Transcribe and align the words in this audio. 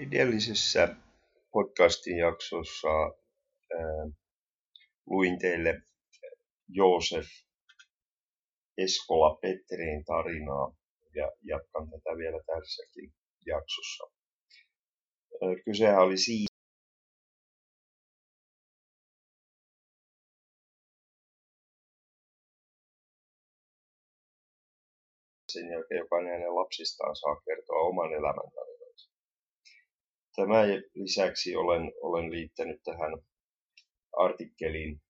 Edellisessä 0.00 0.96
podcastin 1.52 2.16
jaksossa 2.18 2.88
ää, 2.88 4.08
luin 5.06 5.38
teille 5.38 5.82
Joosef 6.68 7.26
Eskola 8.78 9.38
Pettereen 9.42 10.04
tarinaa 10.04 10.76
ja 11.14 11.32
jatkan 11.42 11.90
tätä 11.90 12.16
vielä 12.18 12.40
tässäkin 12.46 13.12
jaksossa. 13.46 14.04
Kysehän 15.64 16.02
oli 16.02 16.18
siitä, 16.18 16.54
sen 25.52 25.68
jälkeen 25.70 25.98
jokainen 25.98 26.54
lapsistaan 26.54 27.16
saa 27.16 27.40
kertoa 27.46 27.80
oman 27.80 28.12
elämän 28.12 28.69
Tämän 30.40 30.68
lisäksi 30.94 31.56
olen, 31.56 31.92
olen 32.02 32.30
liittänyt 32.30 32.80
tähän 32.84 33.12
artikkeliin 34.12 35.00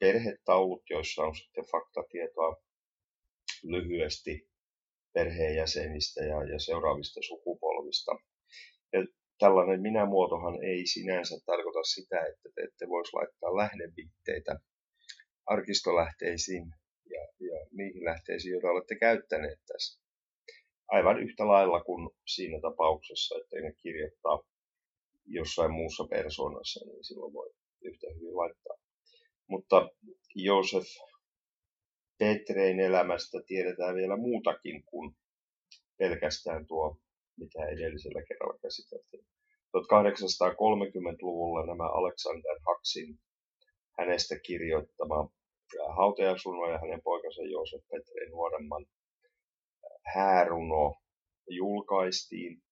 perhetaulut, 0.00 0.82
joissa 0.90 1.22
on 1.22 1.34
sitten 1.36 1.64
faktatietoa 1.72 2.56
lyhyesti 3.62 4.48
perheenjäsenistä 5.14 6.24
ja, 6.24 6.44
ja 6.52 6.58
seuraavista 6.58 7.20
sukupolvista. 7.22 8.12
Ja 8.92 9.06
tällainen 9.38 9.80
minä-muotohan 9.82 10.64
ei 10.64 10.86
sinänsä 10.86 11.36
tarkoita 11.46 11.82
sitä, 11.82 12.20
että 12.20 12.48
te 12.54 12.60
ette 12.62 12.88
voisi 12.88 13.12
laittaa 13.12 13.56
lähdeviitteitä 13.56 14.52
arkistolähteisiin 15.46 16.64
ja, 17.10 17.20
ja 17.20 17.66
niihin 17.72 18.04
lähteisiin, 18.04 18.52
joita 18.52 18.70
olette 18.70 18.94
käyttäneet 18.94 19.60
tässä. 19.66 20.02
Aivan 20.88 21.22
yhtä 21.22 21.46
lailla 21.46 21.80
kuin 21.84 22.10
siinä 22.26 22.60
tapauksessa, 22.60 23.34
että 23.40 23.56
ne 23.56 23.72
kirjoittaa 23.82 24.42
jossain 25.28 25.72
muussa 25.72 26.04
persoonassa, 26.10 26.84
niin 26.86 27.04
silloin 27.04 27.32
voi 27.32 27.50
yhtä 27.82 28.06
hyvin 28.14 28.36
laittaa. 28.36 28.76
Mutta 29.48 29.88
Josef 30.34 30.86
Petrein 32.18 32.80
elämästä 32.80 33.38
tiedetään 33.46 33.94
vielä 33.94 34.16
muutakin 34.16 34.84
kuin 34.84 35.16
pelkästään 35.98 36.66
tuo, 36.66 36.96
mitä 37.36 37.68
edellisellä 37.68 38.22
kerralla 38.28 38.58
käsiteltiin. 38.62 39.24
1830-luvulla 39.76 41.66
nämä 41.66 41.86
Alexander 41.88 42.56
Haksin 42.66 43.18
hänestä 43.98 44.38
kirjoittama 44.46 45.30
hautajasuno 45.96 46.70
ja 46.70 46.78
hänen 46.78 47.02
poikansa 47.02 47.42
Joosef 47.42 47.82
Petrein 47.90 48.30
nuoremman 48.30 48.86
hääruno 50.14 50.94
julkaistiin 51.48 52.62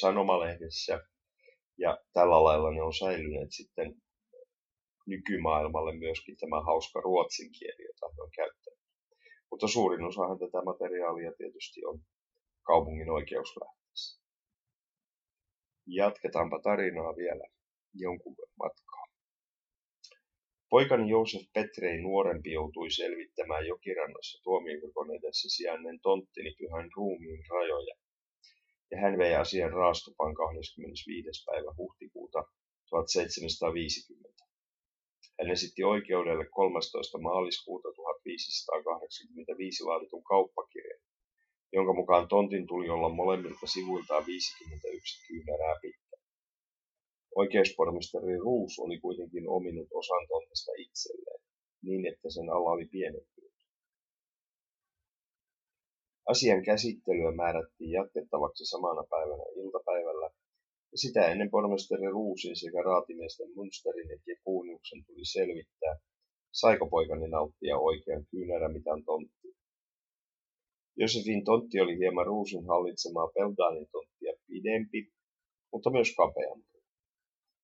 sanomalehdessä 0.00 1.00
ja 1.78 1.98
tällä 2.12 2.44
lailla 2.44 2.70
ne 2.70 2.82
on 2.82 2.94
säilyneet 2.94 3.52
sitten 3.52 3.94
nykymaailmalle 5.06 5.94
myöskin 5.94 6.36
tämä 6.36 6.60
hauska 6.60 7.00
ruotsin 7.00 7.52
kieli, 7.58 7.82
jota 7.86 8.14
he 8.16 8.22
on 8.22 8.30
käyttänyt. 8.36 8.80
Mutta 9.50 9.68
suurin 9.68 10.04
osahan 10.04 10.38
tätä 10.38 10.64
materiaalia 10.64 11.32
tietysti 11.38 11.84
on 11.84 12.00
kaupungin 12.62 13.10
oikeuslähteessä. 13.10 14.22
Jatketaanpa 15.86 16.60
tarinaa 16.62 17.16
vielä 17.16 17.44
jonkun 17.94 18.36
matkaa. 18.58 19.06
Poikani 20.70 21.10
Joosef 21.10 21.42
Petrei 21.54 22.02
nuorempi 22.02 22.52
joutui 22.52 22.90
selvittämään 22.90 23.66
jokirannassa 23.66 24.42
tuomiokirkon 24.42 25.10
edessä 25.10 25.48
sijainneen 25.48 26.00
tonttini 26.00 26.54
pyhän 26.58 26.90
ruumiin 26.96 27.44
rajoja 27.50 27.94
ja 28.90 29.00
hän 29.00 29.18
vei 29.18 29.34
asian 29.34 29.72
raastupaan 29.72 30.34
25. 30.34 31.44
päivä 31.46 31.74
huhtikuuta 31.76 32.44
1750. 32.90 34.44
Hän 35.38 35.50
esitti 35.50 35.84
oikeudelle 35.84 36.46
13. 36.46 37.18
maaliskuuta 37.18 37.88
1585 37.96 39.84
laaditun 39.84 40.24
kauppakirjan, 40.24 41.00
jonka 41.72 41.92
mukaan 41.92 42.28
tontin 42.28 42.66
tuli 42.66 42.88
olla 42.90 43.08
molemmilta 43.08 43.66
sivuiltaan 43.66 44.26
51 44.26 45.26
kyynärää 45.28 45.76
pitkä. 45.82 46.16
Oikeuspormestari 47.34 48.36
Ruus 48.36 48.78
oli 48.78 48.98
kuitenkin 48.98 49.48
ominut 49.48 49.88
osan 49.94 50.26
tontista 50.28 50.72
itselleen, 50.78 51.40
niin 51.82 52.06
että 52.06 52.30
sen 52.30 52.50
alla 52.50 52.70
oli 52.70 52.86
pienetty. 52.86 53.45
Asian 56.32 56.62
käsittelyä 56.64 57.32
määrättiin 57.32 57.90
jatkettavaksi 57.90 58.64
samana 58.64 59.02
päivänä 59.10 59.44
iltapäivällä, 59.62 60.30
ja 60.92 60.98
sitä 60.98 61.28
ennen 61.28 61.50
pormestari 61.50 62.08
Ruusin 62.10 62.56
sekä 62.56 62.82
raatimiesten 62.82 63.48
Münsterin 63.48 64.10
ja 64.26 64.36
Kuuniuksen 64.44 65.04
tuli 65.06 65.24
selvittää, 65.24 65.94
saiko 66.52 66.86
poikani 66.86 67.28
nauttia 67.28 67.78
oikean 67.78 68.26
kyynärämitan 68.30 69.04
tonttia. 69.04 69.56
Josefin 70.96 71.44
tontti 71.44 71.80
oli 71.80 71.98
hieman 71.98 72.26
Ruusin 72.26 72.66
hallitsemaa 72.66 73.32
Peldanin 73.34 73.88
tonttia 73.92 74.32
pidempi, 74.46 75.12
mutta 75.72 75.90
myös 75.90 76.14
kapeampi. 76.16 76.78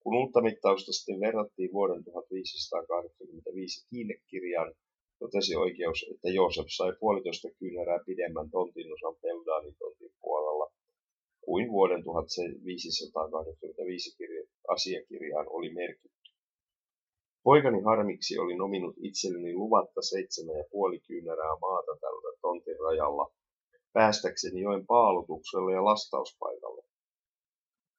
Kun 0.03 0.17
uutta 0.17 0.43
mittausta 0.43 0.93
sitten 0.93 1.21
verrattiin 1.21 1.73
vuoden 1.73 2.05
1585 2.05 3.87
kiinekirjaan, 3.91 4.75
totesi 5.23 5.55
oikeus, 5.65 5.99
että 6.13 6.29
Joosef 6.37 6.69
sai 6.77 6.93
puolitoista 7.01 7.49
kyynärää 7.59 8.01
pidemmän 8.07 8.51
tontin 8.51 8.93
osan 8.95 9.17
Peldanin 9.23 9.77
tontin 9.79 10.13
puolella 10.21 10.67
kuin 11.45 11.73
vuoden 11.73 12.05
1585 12.05 14.17
asiakirjaan 14.69 15.47
oli 15.57 15.75
merkitty. 15.75 16.31
Poikani 17.43 17.81
harmiksi 17.83 18.39
oli 18.39 18.57
nominut 18.57 18.95
itselleni 19.09 19.55
luvatta 19.55 20.03
seitsemän 20.03 20.57
ja 20.57 20.65
puoli 20.71 20.99
kyynärää 21.09 21.55
maata 21.61 21.93
tältä 22.01 22.29
tontin 22.41 22.81
rajalla, 22.81 23.33
päästäkseni 23.93 24.61
joen 24.61 24.87
paalutukselle 24.87 25.73
ja 25.73 25.85
lastauspaikalle. 25.85 26.83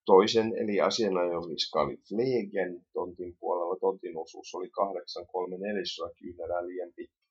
Toisen 0.06 0.58
eli 0.62 0.82
asianajoviskaali 0.82 1.98
Flegen 2.08 2.86
tontin 2.94 3.38
puolella 3.40 3.76
tontin 3.76 4.18
osuus 4.18 4.56
oli 4.56 4.70
kahdeksan 4.70 5.28
kolme 5.28 5.58
neljäsosa 5.58 6.14
kyynärää 6.20 6.68
liian 6.68 6.94
pitkä. 6.96 7.24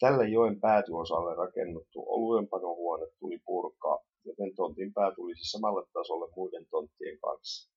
Tälle 0.00 0.28
joen 0.28 0.60
päätyosalle 0.60 1.34
rakennettu 1.34 2.04
oluenpanohuone 2.06 3.06
tuli 3.18 3.38
purkaa, 3.46 3.98
joten 4.24 4.54
tontin 4.54 4.92
pää 4.92 5.14
tulisi 5.14 5.50
samalle 5.50 5.86
tasolle 5.92 6.32
muiden 6.36 6.66
tonttien 6.70 7.18
kanssa. 7.20 7.70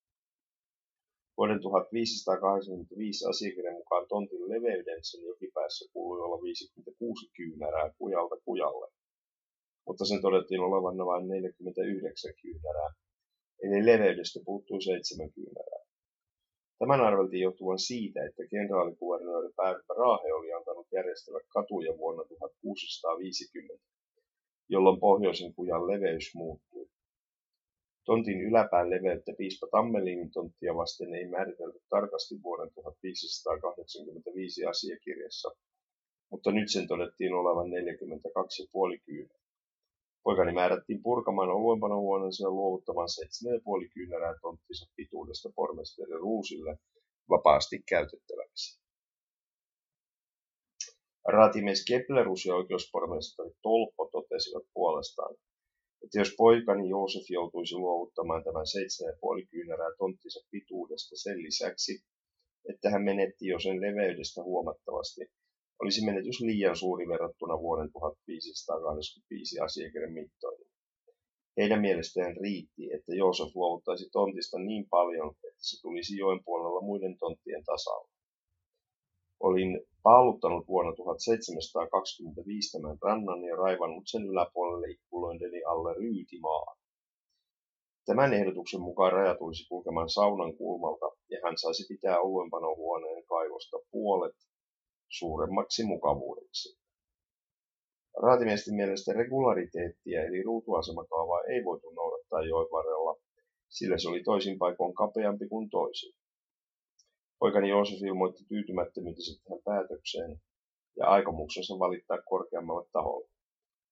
Vuoden 1.37 1.61
1585 1.61 3.25
asiakirjan 3.29 3.73
mukaan 3.75 4.07
tontin 4.07 4.49
leveyden 4.49 4.99
sen 5.01 5.21
jokipäässä 5.25 5.85
kuului 5.93 6.21
olla 6.21 6.41
56 6.41 7.31
kyynärää 7.37 7.93
kujalta 7.97 8.35
kujalle, 8.45 8.87
mutta 9.87 10.05
sen 10.05 10.21
todettiin 10.21 10.61
olevan 10.61 11.05
vain 11.05 11.27
49 11.27 12.33
kyynärää, 12.41 12.89
eli 13.61 13.85
leveydestä 13.85 14.39
puuttui 14.45 14.81
7 14.81 15.31
kyynärää. 15.31 15.83
Tämän 16.79 17.01
arveltiin 17.01 17.41
johtuvan 17.41 17.79
siitä, 17.79 18.25
että 18.25 18.43
kenraalikuvernööri 18.51 19.49
Päivä 19.55 19.79
Raahe 19.97 20.33
oli 20.33 20.53
antanut 20.53 20.87
järjestellä 20.91 21.39
katuja 21.47 21.97
vuonna 21.97 22.23
1650, 22.23 23.83
jolloin 24.69 24.99
pohjoisen 24.99 25.53
kujan 25.53 25.87
leveys 25.87 26.35
muuttui. 26.35 26.87
Tontin 28.05 28.41
yläpään 28.41 28.89
leveyttä 28.89 29.33
piispa 29.37 29.67
Tammelinin 29.71 30.31
tonttia 30.31 30.75
vasten 30.75 31.13
ei 31.13 31.27
määritelty 31.27 31.81
tarkasti 31.89 32.35
vuoden 32.43 32.73
1585 32.73 34.65
asiakirjassa, 34.65 35.51
mutta 36.31 36.51
nyt 36.51 36.71
sen 36.71 36.87
todettiin 36.87 37.33
olevan 37.33 37.67
42,5 37.67 39.01
kyynä. 39.05 39.42
Poikani 40.23 40.51
määrättiin 40.51 41.03
purkamaan 41.03 41.49
oluenpanohuoneensa 41.49 42.43
ja 42.43 42.49
luovuttamaan 42.49 43.07
7,5 43.85 43.93
kyynärää 43.93 44.33
tonttinsa 44.41 44.85
pituudesta 44.95 45.49
pormesteri 45.55 46.11
Ruusille 46.11 46.77
vapaasti 47.29 47.83
käytettäväksi. 47.89 48.83
Raatimies 51.27 51.85
Keplerus 51.87 52.45
ja 52.45 52.55
oikeuspormestari 52.55 53.51
Tolppo 53.61 54.09
totesivat 54.11 54.63
puolestaan, 54.73 55.35
että 56.03 56.19
jos 56.19 56.33
poikani 56.37 56.89
Joosef 56.89 57.29
joutuisi 57.29 57.75
luovuttamaan 57.75 58.43
tämän 58.43 58.65
7,5 59.41 59.47
kyynärää 59.51 59.91
tonttinsa 59.97 60.39
pituudesta 60.51 61.15
sen 61.17 61.37
lisäksi, 61.43 62.03
että 62.69 62.89
hän 62.89 63.03
menetti 63.03 63.47
jo 63.47 63.59
sen 63.59 63.81
leveydestä 63.81 64.43
huomattavasti, 64.43 65.21
olisi 65.81 66.05
menetys 66.05 66.41
liian 66.41 66.75
suuri 66.75 67.07
verrattuna 67.07 67.59
vuoden 67.59 67.91
1585 67.91 69.59
asiakirjan 69.59 70.13
mittoihin. 70.13 70.67
Heidän 71.57 71.81
mielestään 71.81 72.37
riitti, 72.37 72.93
että 72.93 73.15
Joosef 73.15 73.55
luovuttaisi 73.55 74.09
tontista 74.11 74.59
niin 74.59 74.85
paljon, 74.89 75.29
että 75.29 75.63
se 75.69 75.81
tulisi 75.81 76.17
joen 76.17 76.43
puolella 76.45 76.81
muiden 76.81 77.17
tonttien 77.17 77.63
tasalla. 77.63 78.09
Olin 79.39 79.81
paaluttanut 80.03 80.67
vuonna 80.67 80.93
1725 80.95 82.71
tämän 82.71 82.97
rannan 83.01 83.43
ja 83.43 83.55
raivannut 83.55 84.03
sen 84.05 84.25
yläpuolelle 84.25 84.87
ikkuloindeni 84.87 85.63
alle 85.63 85.93
ryytimaan. 85.93 86.77
Tämän 88.05 88.33
ehdotuksen 88.33 88.81
mukaan 88.81 89.13
raja 89.13 89.35
tulisi 89.35 89.67
kulkemaan 89.69 90.09
saunan 90.09 90.57
kulmalta 90.57 91.05
ja 91.29 91.39
hän 91.43 91.57
saisi 91.57 91.85
pitää 91.87 92.19
oluenpanohuoneen 92.19 93.25
kaivosta 93.25 93.77
puolet 93.91 94.35
suuremmaksi 95.09 95.83
mukavuudeksi. 95.83 96.79
Raatimiesten 98.21 98.75
mielestä 98.75 99.13
regulariteettia 99.13 100.23
eli 100.23 100.43
ruutuasemakaavaa 100.43 101.41
ei 101.43 101.63
voitu 101.63 101.89
noudattaa 101.89 102.41
joen 102.43 102.67
varrella, 102.71 103.19
sillä 103.69 103.97
se 103.97 104.09
oli 104.09 104.23
toisin 104.23 104.57
paikoin 104.57 104.93
kapeampi 104.93 105.47
kuin 105.47 105.69
toisin. 105.69 106.13
Poikani 107.39 107.69
Joosef 107.69 108.01
ilmoitti 108.03 108.43
tyytymättömyytensä 108.49 109.43
tähän 109.43 109.61
päätökseen 109.65 110.41
ja 110.97 111.07
aikomuksensa 111.07 111.79
valittaa 111.79 112.21
korkeammalle 112.21 112.87
taholle. 112.93 113.29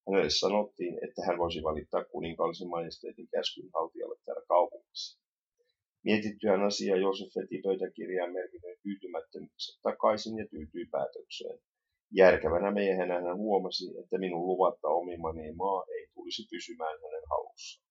Hänelle 0.08 0.30
sanottiin, 0.30 0.94
että 1.06 1.22
hän 1.28 1.38
voisi 1.38 1.64
valittaa 1.64 2.04
kuninkaallisen 2.04 2.70
majesteetin 2.70 3.28
käskyn 3.32 3.70
haltijalle 3.74 4.16
täällä 4.26 4.46
kaupungissa. 4.48 5.21
Mietittyään 6.04 6.64
asiaa 6.64 6.98
Joosef 6.98 7.32
veti 7.36 7.62
pöytäkirjaan 7.64 8.34
merkityn 8.34 8.78
tyytymättömyytensä 8.84 9.80
takaisin 9.82 10.38
ja 10.38 10.46
tyytyi 10.48 10.86
päätökseen. 10.92 11.60
Järkevänä 12.12 12.72
miehenä 12.72 13.22
hän 13.22 13.38
huomasi, 13.38 13.86
että 14.00 14.18
minun 14.18 14.48
luvatta 14.48 14.88
omimani 14.88 15.52
maa 15.52 15.84
ei 15.96 16.08
tulisi 16.14 16.44
pysymään 16.52 16.98
hänen 17.04 17.24
halussaan. 17.30 17.88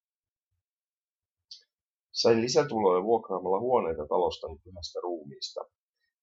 Sain 2.13 2.43
lisätuloja 2.43 3.03
vuokraamalla 3.03 3.61
huoneita 3.61 4.07
talostani 4.09 4.59
pyhästä 4.65 5.01
ruumiista, 5.03 5.61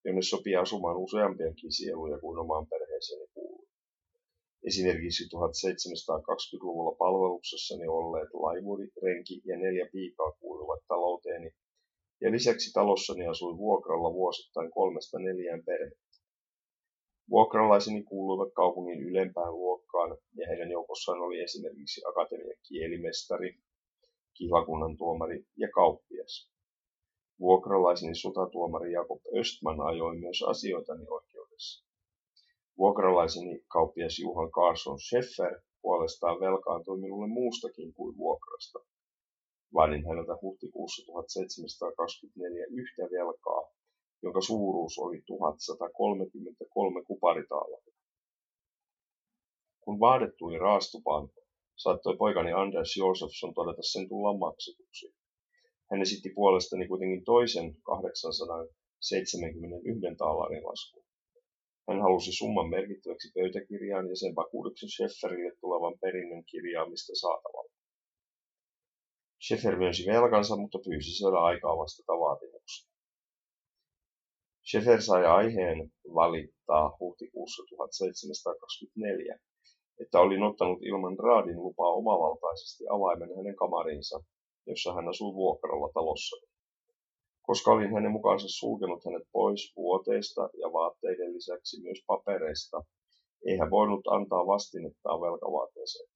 jonne 0.05 0.21
sopii 0.21 0.55
asumaan 0.55 0.97
useampiakin 0.97 1.71
sieluja 1.71 2.19
kuin 2.19 2.39
omaan 2.39 2.67
perheeseeni 2.67 3.27
kuuluu. 3.33 3.67
Esimerkiksi 4.67 5.23
1720-luvulla 5.23 6.95
palveluksessani 6.95 7.87
olleet 7.87 8.29
laivuri, 8.33 8.87
renki 9.03 9.41
ja 9.45 9.57
neljä 9.57 9.89
piikaa 9.91 10.31
kuuluvat 10.31 10.79
talouteeni, 10.87 11.51
ja 12.21 12.31
lisäksi 12.31 12.73
talossani 12.73 13.27
asui 13.27 13.57
vuokralla 13.57 14.13
vuosittain 14.13 14.71
kolmesta 14.71 15.19
neljään 15.19 15.63
perhettä. 15.63 16.07
Vuokralaiseni 17.29 18.03
kuuluivat 18.03 18.53
kaupungin 18.53 19.03
ylempään 19.03 19.53
luokkaan, 19.53 20.17
ja 20.35 20.47
heidän 20.47 20.71
joukossaan 20.71 21.19
oli 21.19 21.39
esimerkiksi 21.39 22.01
akatemian 22.09 22.57
kielimestari, 22.67 23.57
kihlakunnan 24.37 24.97
tuomari 24.97 25.45
ja 25.57 25.67
kauppias. 25.75 26.51
Vuokralaiseni 27.39 28.15
sotatuomari 28.15 28.91
Jakob 28.91 29.21
Östman 29.39 29.81
ajoi 29.81 30.17
myös 30.17 30.43
asioitani 30.47 31.05
oikeudessa. 31.09 31.85
Vuokralaiseni 32.77 33.63
kauppias 33.67 34.19
Juhan 34.19 34.51
Carson 34.51 34.99
Scheffer 34.99 35.61
puolestaan 35.81 36.39
velkaantui 36.39 36.99
minulle 36.99 37.27
muustakin 37.27 37.93
kuin 37.93 38.17
vuokrasta. 38.17 38.79
Vaadin 39.73 40.07
häneltä 40.07 40.37
huhtikuussa 40.41 41.05
1724 41.05 42.65
yhtä 42.69 43.03
velkaa, 43.11 43.71
jonka 44.23 44.41
suuruus 44.41 44.99
oli 44.99 45.21
1133 45.27 47.03
kuparitaalaria. 47.03 47.93
Kun 49.81 49.99
vaade 49.99 50.31
tuli 50.37 50.57
raastupaan, 50.57 51.29
saattoi 51.75 52.17
poikani 52.17 52.53
Anders 52.53 52.97
Josefsson 52.97 53.53
todeta 53.53 53.83
sen 53.83 54.09
tullaan 54.09 54.39
maksetuksi. 54.39 55.13
Hän 55.91 56.01
esitti 56.01 56.29
puolestani 56.35 56.87
kuitenkin 56.87 57.23
toisen 57.23 57.75
871 57.83 60.15
taalarin 60.17 60.65
laskun. 60.65 61.03
Hän 61.87 62.01
halusi 62.01 62.31
summan 62.31 62.69
merkittäväksi 62.69 63.31
pöytäkirjaan 63.35 64.09
ja 64.09 64.15
sen 64.15 64.35
vakuudeksi 64.35 64.89
Schefferille 64.89 65.55
tulevan 65.61 65.99
perinnön 66.01 66.43
kirjaamista 66.45 67.15
saatavalla. 67.15 67.76
Scheffer 69.45 69.75
myönsi 69.77 70.03
velkansa, 70.11 70.55
mutta 70.55 70.79
pyysi 70.85 71.11
saada 71.19 71.39
aikaa 71.39 71.77
vastata 71.77 72.13
vaatimukseen. 72.13 72.91
Scheffer 74.69 75.01
sai 75.01 75.25
aiheen 75.25 75.91
valittaa 76.15 76.97
huhtikuussa 76.99 77.63
1724, 77.69 79.39
että 80.01 80.19
olin 80.19 80.43
ottanut 80.43 80.79
ilman 80.81 81.17
raadin 81.19 81.63
lupaa 81.63 81.91
omavaltaisesti 82.01 82.83
avaimen 82.89 83.35
hänen 83.37 83.55
kamariinsa, 83.55 84.19
jossa 84.67 84.93
hän 84.93 85.07
asui 85.07 85.33
vuokralla 85.33 85.89
talossa. 85.93 86.35
Koska 87.41 87.71
olin 87.71 87.93
hänen 87.93 88.11
mukaansa 88.11 88.47
sulkenut 88.49 89.05
hänet 89.05 89.27
pois 89.31 89.73
vuoteista 89.75 90.49
ja 90.61 90.73
vaatteiden 90.73 91.33
lisäksi 91.33 91.81
myös 91.81 91.99
papereista, 92.07 92.77
ei 93.45 93.57
hän 93.57 93.69
voinut 93.69 94.07
antaa 94.07 94.47
vastinettaan 94.47 95.21
velkavaateeseen. 95.21 96.09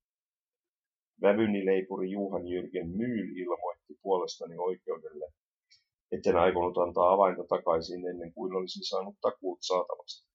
Vävyni 1.22 1.66
leipuri 1.66 2.12
Juhan 2.12 2.48
Jyrgen 2.48 2.90
Myyl 2.98 3.38
ilmoitti 3.38 3.94
puolestani 4.02 4.56
oikeudelle, 4.58 5.28
etten 6.12 6.36
aikonut 6.36 6.78
antaa 6.78 7.14
avainta 7.14 7.44
takaisin 7.44 8.08
ennen 8.08 8.34
kuin 8.34 8.56
olisin 8.56 8.86
saanut 8.86 9.16
takuut 9.22 9.60
saatavasta. 9.62 10.28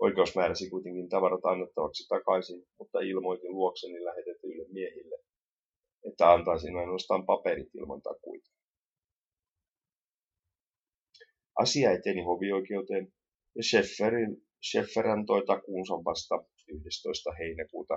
Oikeus 0.00 0.36
määräsi 0.36 0.70
kuitenkin 0.70 1.08
tavarat 1.08 1.44
annettavaksi 1.44 2.08
takaisin, 2.08 2.66
mutta 2.78 3.00
ilmoitin 3.00 3.52
luokseni 3.52 4.04
lähetetyille 4.04 4.66
miehille, 4.72 5.16
että 6.08 6.32
antaisin 6.32 6.76
ainoastaan 6.76 7.26
paperit 7.26 7.74
ilman 7.74 8.02
takuita. 8.02 8.50
Asia 11.58 11.92
eteni 11.92 12.22
hovioikeuteen 12.22 13.12
ja 13.56 13.62
Schefferin, 13.62 14.36
Scheffer 14.70 15.06
antoi 15.08 15.46
takuunsa 15.46 15.94
vasta 15.94 16.44
11. 16.68 17.32
heinäkuuta 17.32 17.94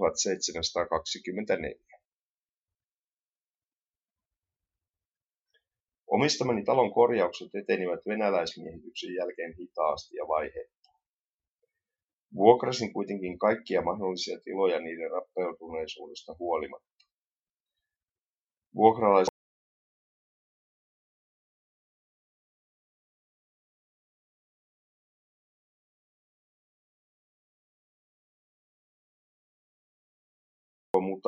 1724. 0.00 2.00
Omistamani 6.06 6.64
talon 6.64 6.94
korjaukset 6.94 7.54
etenivät 7.54 8.00
venäläismiehityksen 8.06 9.14
jälkeen 9.14 9.54
hitaasti 9.58 10.16
ja 10.16 10.28
vaiheittain. 10.28 10.80
Vuokrasin 12.34 12.92
kuitenkin 12.92 13.38
kaikkia 13.38 13.82
mahdollisia 13.82 14.40
tiloja 14.44 14.80
niiden 14.80 15.10
rappeutuneisuudesta 15.10 16.36
huolimatta. 16.38 17.06
Vuokralaiset 18.74 19.29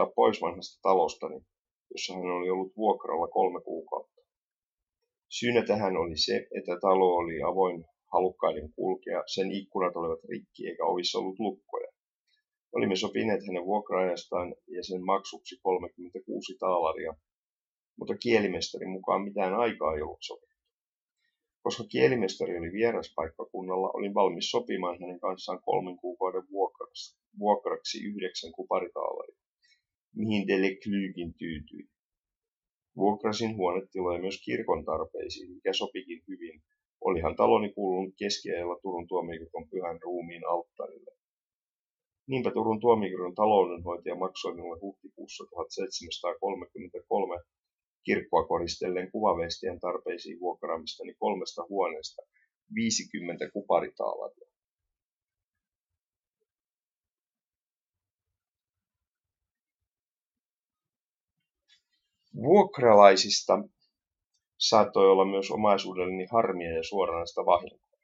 muuttaa 0.03 0.15
pois 0.15 0.43
vanhasta 0.43 0.83
talostani, 0.83 1.41
jossa 1.91 2.15
hän 2.15 2.37
oli 2.39 2.51
ollut 2.51 2.77
vuokralla 2.77 3.29
kolme 3.29 3.61
kuukautta. 3.61 4.23
Syynä 5.29 5.63
tähän 5.67 5.97
oli 5.97 6.17
se, 6.17 6.37
että 6.59 6.79
talo 6.81 7.09
oli 7.17 7.43
avoin 7.43 7.85
halukkaiden 8.13 8.73
kulkea, 8.73 9.23
sen 9.27 9.53
ikkunat 9.53 9.97
olivat 9.97 10.25
rikki 10.31 10.69
eikä 10.69 10.85
ovissa 10.85 11.19
ollut 11.19 11.39
lukkoja. 11.39 11.89
Olimme 12.73 12.97
sopineet 12.97 13.47
hänen 13.47 13.65
vuokraajastaan 13.65 14.55
ja 14.77 14.83
sen 14.85 15.05
maksuksi 15.05 15.57
36 15.63 16.57
taalaria, 16.61 17.15
mutta 17.99 18.15
kielimestarin 18.17 18.91
mukaan 18.91 19.23
mitään 19.23 19.55
aikaa 19.55 19.95
ei 19.95 20.03
ollut 20.03 20.23
sopittu. 20.27 20.57
Koska 21.63 21.85
kielimestari 21.85 22.59
oli 22.59 22.73
vieras 22.73 23.13
paikkakunnalla, 23.17 23.91
olin 23.95 24.15
valmis 24.15 24.51
sopimaan 24.51 25.01
hänen 25.01 25.21
kanssaan 25.21 25.63
kolmen 25.63 25.97
kuukauden 25.97 26.43
vuokraksi, 26.51 27.19
vuokraksi 27.39 28.05
yhdeksän 28.05 28.53
kuparitaalaria, 28.53 29.42
mihin 30.17 30.49
Deleclygin 30.49 31.35
tyytyi. 31.35 31.89
Vuokrasin 32.97 33.57
huonetiloja 33.57 34.21
myös 34.21 34.43
kirkon 34.45 34.85
tarpeisiin, 34.85 35.51
mikä 35.55 35.73
sopikin 35.73 36.23
hyvin, 36.29 36.63
Olihan 37.01 37.37
taloni 37.37 37.73
kuulunut 37.73 38.15
keskiajalla 38.19 38.79
Turun 38.83 39.09
tuomikirkon 39.09 39.69
pyhän 39.69 39.99
ruumiin 40.03 40.49
alttarille. 40.49 41.11
Niinpä 42.27 42.51
Turun 42.51 42.81
tuomikirkon 42.81 43.35
taloudenhoitaja 43.35 44.15
maksoi 44.15 44.55
minulle 44.55 44.79
huhtikuussa 44.81 45.45
1733 45.51 47.37
kirkkoa 48.05 48.47
koristelleen 48.47 49.11
kuvavestien 49.11 49.81
tarpeisiin 49.81 50.41
vuokraamistani 50.41 51.15
kolmesta 51.15 51.63
huoneesta 51.69 52.23
50 52.75 53.51
kuparitaalaria. 53.53 54.52
Vuokralaisista 62.37 63.59
saattoi 64.59 65.11
olla 65.11 65.25
myös 65.25 65.51
omaisuudelleni 65.51 66.27
harmia 66.33 66.77
ja 66.77 66.83
suoranaista 66.83 67.47
vahinkoa. 67.47 67.99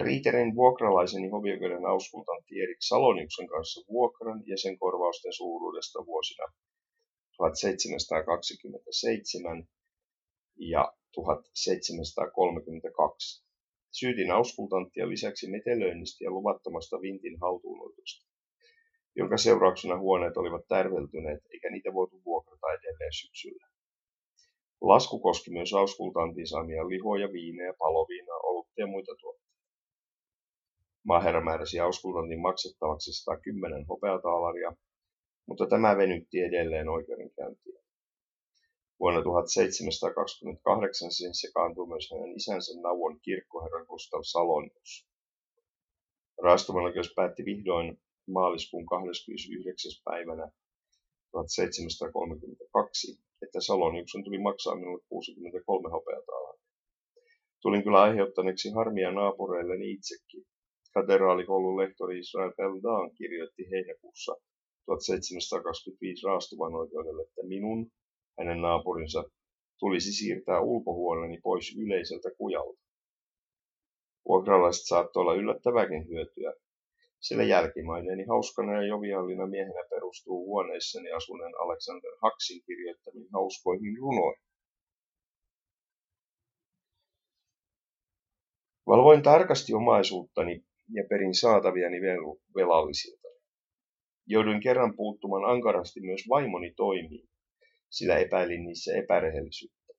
Riiterin 0.00 0.54
vuokralaiseni 0.54 1.28
hovioikeuden 1.28 1.86
auskultantti 1.86 2.60
Erik 2.60 2.76
Saloniuksen 2.80 3.48
kanssa 3.48 3.80
vuokran 3.88 4.42
ja 4.46 4.58
sen 4.58 4.78
korvausten 4.78 5.32
suuruudesta 5.32 6.06
vuosina 6.06 6.44
1727 7.36 9.68
ja 10.58 10.92
1732. 11.14 13.44
Syytin 13.90 14.30
auskultanttia 14.30 15.08
lisäksi 15.08 15.50
metelöinnistä 15.50 16.24
ja 16.24 16.30
luvattomasta 16.30 17.00
vintin 17.00 17.38
haltuunotosta. 17.40 18.27
Jonka 19.18 19.36
seurauksena 19.36 19.98
huoneet 19.98 20.36
olivat 20.36 20.68
tärveltyneet 20.68 21.42
eikä 21.52 21.70
niitä 21.70 21.94
voitu 21.94 22.22
vuokrata 22.24 22.66
edelleen 22.72 23.12
syksyllä. 23.12 23.66
Lasku 24.80 25.18
koski 25.18 25.50
myös 25.50 25.74
auskultantiin 25.74 26.48
saamia 26.48 26.88
lihoja, 26.88 27.32
viinejä, 27.32 27.74
paloviinaa, 27.78 28.40
olutta 28.42 28.80
ja 28.80 28.86
muita 28.86 29.12
tuotteita. 29.20 29.48
Maaherra 31.04 31.44
määräsi 31.44 31.80
auskultantin 31.80 32.40
maksettavaksi 32.40 33.12
110 33.12 33.86
hopeataalaria, 33.86 34.72
mutta 35.46 35.66
tämä 35.66 35.96
venytti 35.96 36.40
edelleen 36.40 36.88
oikeudenkäyntiä. 36.88 37.80
Vuonna 39.00 39.22
1728 39.22 41.12
siihen 41.12 41.34
sekaantui 41.34 41.88
myös 41.88 42.10
hänen 42.12 42.36
isänsä 42.36 42.80
Nauvon 42.80 43.20
kirkkoherra 43.20 43.84
Gustav 43.84 44.20
Salonius. 44.22 45.08
Raastuvan 46.42 46.84
oikeus 46.84 47.12
päätti 47.16 47.44
vihdoin 47.44 47.98
maaliskuun 48.32 48.86
29. 48.86 49.92
päivänä 50.04 50.50
1732, 51.30 53.18
että 53.42 53.60
Saloniuksen 53.60 54.24
tuli 54.24 54.38
maksaa 54.38 54.76
minulle 54.76 55.02
63 55.08 55.90
hopeataalaa. 55.90 56.54
Tulin 57.62 57.82
kyllä 57.84 58.02
aiheuttaneeksi 58.02 58.70
harmia 58.70 59.12
naapureilleni 59.12 59.90
itsekin. 59.90 60.44
Katedraalikoulun 60.94 61.76
lehtori 61.76 62.18
Israel 62.18 62.52
Peldan 62.56 63.10
kirjoitti 63.18 63.70
heinäkuussa 63.70 64.32
1725 64.86 66.26
raastuvan 66.26 66.74
oikeudelle, 66.74 67.22
että 67.22 67.42
minun, 67.46 67.90
hänen 68.38 68.60
naapurinsa, 68.60 69.24
tulisi 69.78 70.12
siirtää 70.12 70.60
ulkohuoneeni 70.60 71.40
pois 71.42 71.76
yleiseltä 71.76 72.30
kujalta. 72.38 72.82
Vuokralaiset 74.28 74.86
saattoi 74.86 75.20
olla 75.20 75.34
yllättäväkin 75.34 76.08
hyötyä, 76.08 76.52
sillä 77.20 77.44
jälkimaineeni 77.44 78.24
hauskana 78.24 78.72
ja 78.72 78.86
joviallina 78.86 79.46
miehenä 79.46 79.84
perustuu 79.90 80.46
huoneissani 80.46 81.12
asuneen 81.12 81.52
Alexander 81.60 82.10
Haksin 82.22 82.62
kirjoittamiin 82.66 83.28
hauskoihin 83.32 83.96
runoihin. 83.96 84.42
Valvoin 88.86 89.22
tarkasti 89.22 89.74
omaisuuttani 89.74 90.64
ja 90.92 91.04
perin 91.10 91.34
saataviani 91.34 92.00
velallisilta. 92.56 93.28
Jouduin 94.26 94.60
kerran 94.60 94.96
puuttumaan 94.96 95.44
ankarasti 95.44 96.00
myös 96.00 96.20
vaimoni 96.28 96.74
toimiin, 96.76 97.28
sillä 97.90 98.18
epäilin 98.18 98.64
niissä 98.64 98.92
epärehellisyyttä. 98.96 99.92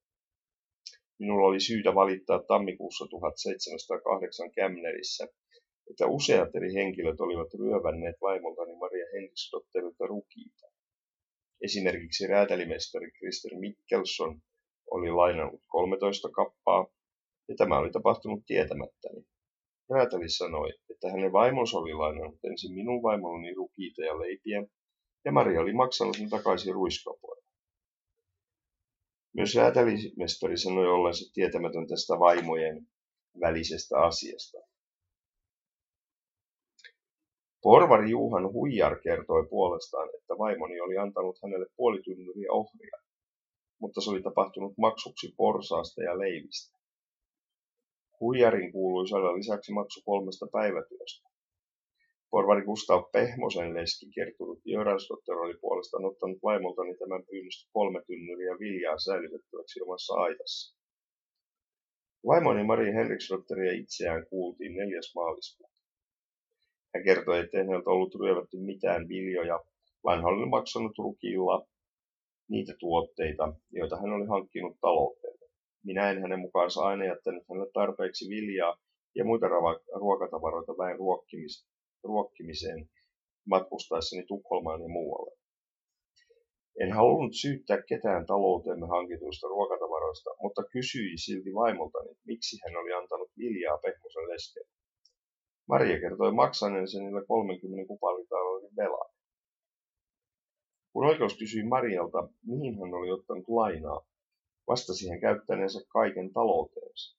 Minulla 1.18 1.46
oli 1.46 1.60
syytä 1.60 1.94
valittaa 1.94 2.42
tammikuussa 2.48 3.06
1708 3.10 4.52
Kämnerissä, 4.52 5.28
että 5.90 6.06
useat 6.06 6.56
eri 6.56 6.74
henkilöt 6.74 7.20
olivat 7.20 7.54
ryövänneet 7.54 8.16
vaimoltani 8.20 8.76
Maria 8.76 9.06
Henriksdotterilta 9.14 10.06
rukiita. 10.06 10.66
Esimerkiksi 11.64 12.26
räätälimestari 12.26 13.10
Krister 13.10 13.58
Mikkelson 13.58 14.42
oli 14.90 15.10
lainannut 15.10 15.62
13 15.66 16.28
kappaa, 16.28 16.86
ja 17.48 17.54
tämä 17.58 17.78
oli 17.78 17.90
tapahtunut 17.90 18.46
tietämättäni. 18.46 19.24
Räätäli 19.90 20.28
sanoi, 20.28 20.70
että 20.90 21.10
hänen 21.10 21.32
vaimonsa 21.32 21.78
oli 21.78 21.92
lainannut 21.92 22.44
ensin 22.44 22.74
minun 22.74 23.02
vaimolleni 23.02 23.54
rukiita 23.54 24.02
ja 24.02 24.18
leipiä, 24.18 24.66
ja 25.24 25.32
Maria 25.32 25.60
oli 25.60 25.72
maksanut 25.72 26.18
ne 26.18 26.28
takaisin 26.28 26.74
ruiskapoille. 26.74 27.44
Myös 29.36 29.54
räätälimestari 29.54 30.58
sanoi 30.58 30.86
ollensa 30.86 31.32
tietämätön 31.34 31.86
tästä 31.88 32.18
vaimojen 32.18 32.86
välisestä 33.40 33.98
asiasta. 33.98 34.69
Porvari 37.62 38.10
Juhan 38.10 38.52
Huijar 38.52 39.00
kertoi 39.00 39.46
puolestaan, 39.50 40.08
että 40.18 40.38
vaimoni 40.38 40.80
oli 40.80 40.98
antanut 40.98 41.38
hänelle 41.42 41.66
puolitynnyriä 41.76 42.52
ohria, 42.52 42.96
mutta 43.80 44.00
se 44.00 44.10
oli 44.10 44.22
tapahtunut 44.22 44.78
maksuksi 44.78 45.34
porsaasta 45.36 46.02
ja 46.02 46.18
leivistä. 46.18 46.78
Huijarin 48.20 48.72
kuului 48.72 49.08
saada 49.08 49.36
lisäksi 49.36 49.72
maksu 49.72 50.00
kolmesta 50.04 50.46
päivätyöstä. 50.52 51.28
Porvari 52.30 52.62
Gustav 52.64 53.02
Pehmosen 53.12 53.74
leski 53.74 54.06
Kertturut 54.14 54.60
Jöransdotter 54.64 55.34
oli 55.34 55.54
puolestaan 55.60 56.04
ottanut 56.04 56.38
vaimoltani 56.42 56.96
tämän 56.96 57.22
pyynnöstä 57.30 57.70
kolme 57.72 58.02
tynnyriä 58.06 58.58
viljaa 58.60 58.98
säilytettäväksi 58.98 59.82
omassa 59.82 60.14
aitassa. 60.14 60.76
Vaimoni 62.26 62.64
Mari 62.64 62.92
Henriksdotteria 62.92 63.72
itseään 63.72 64.26
kuultiin 64.26 64.74
4. 64.76 65.00
maaliskuuta. 65.14 65.79
Hän 66.94 67.04
kertoi, 67.04 67.38
ettei 67.38 67.66
häneltä 67.66 67.90
ollut 67.90 68.14
ryövätty 68.14 68.56
mitään 68.56 69.08
viljoja, 69.08 69.60
vaan 70.04 70.18
hän 70.18 70.34
oli 70.34 70.48
maksanut 70.48 70.98
rukilla 70.98 71.66
niitä 72.48 72.74
tuotteita, 72.78 73.52
joita 73.70 73.96
hän 73.96 74.12
oli 74.12 74.26
hankkinut 74.26 74.76
talouteen. 74.80 75.38
Minä 75.84 76.10
en 76.10 76.20
hänen 76.20 76.40
mukaansa 76.40 76.80
aina 76.80 77.04
jättänyt 77.04 77.44
hänelle 77.48 77.70
tarpeeksi 77.74 78.28
viljaa 78.28 78.76
ja 79.14 79.24
muita 79.24 79.46
ruokatavaroita 79.94 80.72
väen 80.72 80.98
ruokkimiseen 82.04 82.90
matkustaessani 83.48 84.24
Tukholmaan 84.26 84.82
ja 84.82 84.88
muualle. 84.88 85.36
En 86.80 86.92
halunnut 86.92 87.32
syyttää 87.40 87.82
ketään 87.88 88.26
talouteemme 88.26 88.86
hankituista 88.86 89.46
ruokatavaroista, 89.48 90.30
mutta 90.42 90.62
kysyi 90.72 91.18
silti 91.18 91.54
vaimoltani, 91.54 92.10
miksi 92.26 92.56
hän 92.64 92.76
oli 92.76 92.92
antanut 92.92 93.30
viljaa 93.38 93.78
Pehmosen 93.78 94.28
leskelle. 94.28 94.79
Maria 95.70 96.00
kertoi 96.00 96.32
maksaneensa 96.32 96.98
niille 96.98 97.24
30 97.26 97.88
kupalitalouden 97.88 98.70
velan. 98.76 99.10
Kun 100.92 101.06
oikeus 101.06 101.38
kysyi 101.38 101.62
Marialta, 101.62 102.28
mihin 102.46 102.74
hän 102.80 102.94
oli 102.94 103.10
ottanut 103.10 103.48
lainaa, 103.48 104.00
vastasi 104.66 105.08
hän 105.08 105.20
käyttäneensä 105.20 105.80
kaiken 105.88 106.32
talouteensa. 106.32 107.18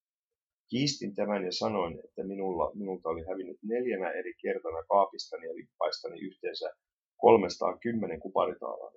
Kiistin 0.69 1.15
tämän 1.15 1.45
ja 1.45 1.51
sanoin, 1.51 1.99
että 2.05 2.23
minulla, 2.23 2.71
minulta 2.75 3.09
oli 3.09 3.23
hävinnyt 3.29 3.57
neljänä 3.63 4.11
eri 4.11 4.33
kertana 4.41 4.83
kaapistani 4.89 5.47
ja 5.47 5.55
lippaistani 5.55 6.19
yhteensä 6.19 6.73
310 7.17 8.19
kuparitaalaa. 8.19 8.91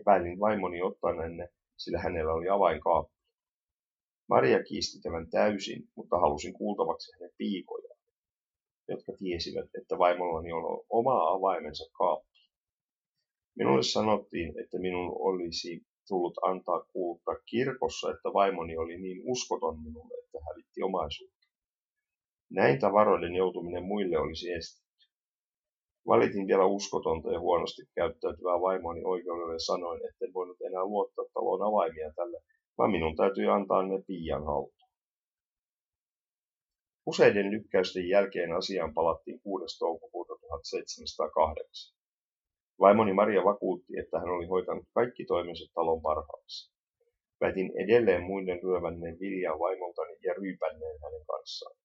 Epäilin 0.00 0.40
vaimoni 0.40 0.82
ottaneen 0.82 1.36
ne, 1.36 1.48
sillä 1.76 1.98
hänellä 1.98 2.32
oli 2.32 2.48
avainkaappi. 2.48 3.14
Maria 4.28 4.62
kiisti 4.62 5.00
tämän 5.02 5.30
täysin, 5.30 5.88
mutta 5.96 6.18
halusin 6.18 6.52
kuultavaksi 6.52 7.12
hänen 7.12 7.30
piikojaan 7.38 7.79
jotka 8.92 9.12
tiesivät, 9.18 9.68
että 9.80 9.98
vaimollani 9.98 10.52
on 10.52 10.84
oma 10.88 11.28
avaimensa 11.28 11.84
kaappi. 11.98 12.40
Minulle 13.58 13.82
sanottiin, 13.82 14.60
että 14.60 14.78
minun 14.78 15.16
olisi 15.18 15.82
tullut 16.08 16.38
antaa 16.42 16.80
kuuluttaa 16.92 17.36
kirkossa, 17.50 18.10
että 18.10 18.28
vaimoni 18.32 18.76
oli 18.76 18.98
niin 18.98 19.22
uskoton 19.24 19.82
minulle, 19.82 20.14
että 20.24 20.38
hävitti 20.48 20.82
omaisuutta. 20.82 21.46
Näin 22.50 22.80
tavaroiden 22.80 23.34
joutuminen 23.34 23.84
muille 23.84 24.18
olisi 24.18 24.52
estetty. 24.52 25.06
Valitin 26.06 26.46
vielä 26.46 26.64
uskotonta 26.64 27.32
ja 27.32 27.40
huonosti 27.40 27.82
käyttäytyvää 27.94 28.60
vaimoni 28.60 29.04
oikeudelle 29.04 29.52
ja 29.52 29.58
sanoin, 29.58 30.00
että 30.08 30.24
en 30.24 30.34
voinut 30.34 30.60
enää 30.60 30.84
luottaa 30.84 31.24
talon 31.34 31.62
avaimia 31.62 32.12
tälle, 32.16 32.40
vaan 32.78 32.90
minun 32.90 33.16
täytyi 33.16 33.46
antaa 33.46 33.82
ne 33.82 34.02
piian 34.06 34.44
haltuun. 34.44 34.79
Useiden 37.06 37.50
lykkäysten 37.50 38.08
jälkeen 38.08 38.52
asiaan 38.52 38.94
palattiin 38.94 39.40
6. 39.40 39.78
toukokuuta 39.78 40.34
1708. 40.40 41.96
Vaimoni 42.80 43.12
Maria 43.12 43.44
vakuutti, 43.44 43.92
että 43.98 44.18
hän 44.18 44.28
oli 44.28 44.46
hoitanut 44.46 44.86
kaikki 44.94 45.24
toimensa 45.24 45.64
talon 45.74 46.02
parhaaksi. 46.02 46.72
Väitin 47.40 47.72
edelleen 47.84 48.22
muiden 48.22 48.62
ryövänneen 48.62 49.20
viljaa 49.20 49.58
vaimoltani 49.58 50.16
ja 50.22 50.34
ryypänneen 50.34 50.98
hänen 51.02 51.26
kanssaan. 51.26 51.76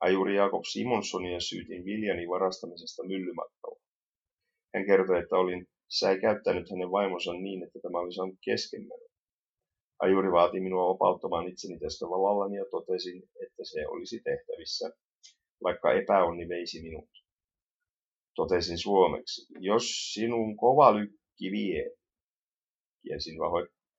Ajuri 0.00 0.36
Jakob 0.36 0.64
Simonsonia 0.72 1.40
syytin 1.40 1.84
viljani 1.84 2.28
varastamisesta 2.28 3.06
myllymatkalla. 3.06 3.80
Hän 4.74 4.86
kertoi, 4.86 5.18
että 5.18 5.36
olin 5.36 5.66
säikäyttänyt 5.88 6.70
hänen 6.70 6.90
vaimonsa 6.90 7.32
niin, 7.32 7.62
että 7.62 7.78
tämä 7.82 7.98
oli 7.98 8.14
saanut 8.14 8.38
keskenmenoa. 8.44 9.05
Ajuri 9.98 10.32
vaati 10.32 10.60
minua 10.60 10.92
vapauttamaan 10.92 11.48
itseni 11.48 11.78
tästä 11.78 12.06
valallani 12.06 12.56
ja 12.56 12.64
totesin, 12.70 13.22
että 13.44 13.64
se 13.64 13.88
olisi 13.88 14.20
tehtävissä, 14.24 14.90
vaikka 15.62 15.92
epäonni 15.92 16.48
veisi 16.48 16.82
minut. 16.82 17.10
Totesin 18.34 18.78
suomeksi, 18.78 19.46
jos 19.60 20.12
sinun 20.12 20.56
kova 20.56 20.94
lykki 20.94 21.50
vie, 21.50 21.90
kiesin 23.02 23.38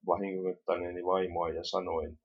vahingoittaneeni 0.08 1.06
vaimoa 1.06 1.50
ja 1.50 1.64
sanoin, 1.64 2.20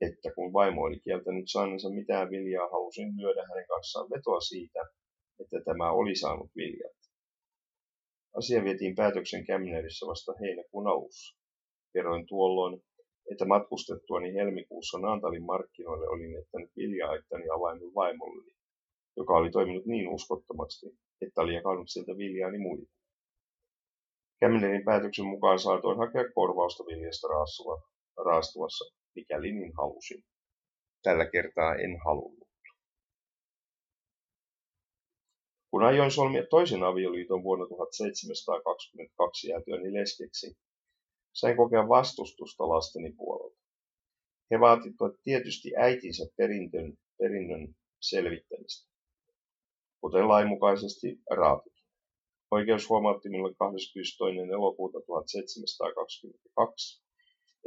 että 0.00 0.34
kun 0.34 0.52
vaimo 0.52 0.82
oli 0.82 1.00
kieltänyt 1.00 1.44
saaneensa 1.46 1.90
mitään 1.90 2.30
viljaa, 2.30 2.68
halusin 2.68 3.08
lyödä 3.16 3.42
hänen 3.48 3.66
kanssaan 3.68 4.10
vetoa 4.10 4.40
siitä, 4.40 4.80
että 5.40 5.56
tämä 5.64 5.92
oli 5.92 6.14
saanut 6.16 6.50
viljat. 6.56 6.96
Asia 8.36 8.64
vietiin 8.64 8.94
päätöksen 8.94 9.46
Kämnerissä 9.46 10.06
vasta 10.06 10.32
heinäkuun 10.40 10.86
alussa. 10.86 11.38
Kerroin 11.92 12.26
tuolloin, 12.26 12.82
että 13.30 13.44
matkustettuani 13.44 14.34
helmikuussa 14.34 14.98
Naantalin 14.98 15.42
markkinoille 15.44 16.08
olin 16.08 16.32
jättänyt 16.32 16.70
vilja-aittani 16.76 17.44
avaimen 17.56 17.94
vaimolleni. 17.94 18.52
joka 19.16 19.34
oli 19.34 19.50
toiminut 19.50 19.86
niin 19.86 20.08
uskottomasti, 20.08 20.86
että 21.20 21.40
oli 21.40 21.54
jakanut 21.54 21.88
sieltä 21.88 22.16
viljaani 22.16 22.58
muille. 22.58 22.88
Kämmenerin 24.40 24.84
päätöksen 24.84 25.26
mukaan 25.26 25.58
saatoin 25.58 25.98
hakea 25.98 26.32
korvausta 26.34 26.84
viljasta 26.86 27.28
raastuvassa, 28.24 28.84
mikäli 29.14 29.52
niin 29.52 29.72
halusin. 29.76 30.24
Tällä 31.02 31.26
kertaa 31.30 31.74
en 31.74 31.98
halunnut. 32.04 32.48
Kun 35.70 35.84
ajoin 35.84 36.10
solmia 36.10 36.46
toisen 36.50 36.82
avioliiton 36.82 37.42
vuonna 37.42 37.66
1722 37.66 39.48
jäätyäni 39.48 39.92
leskeksi, 39.92 40.56
sain 41.32 41.56
kokea 41.56 41.88
vastustusta 41.88 42.68
lasteni 42.68 43.12
puolelta. 43.12 43.62
He 44.50 44.60
vaativat 44.60 45.14
tietysti 45.22 45.76
äitinsä 45.76 46.26
perintön, 46.36 46.98
perinnön 47.18 47.74
selvittämistä, 48.00 48.90
kuten 50.00 50.28
lainmukaisesti 50.28 51.20
raatikin. 51.30 51.82
Oikeus 52.50 52.88
huomautti 52.88 53.28
minulle 53.28 53.54
22. 53.54 54.16
elokuuta 54.52 55.00
1722, 55.06 57.02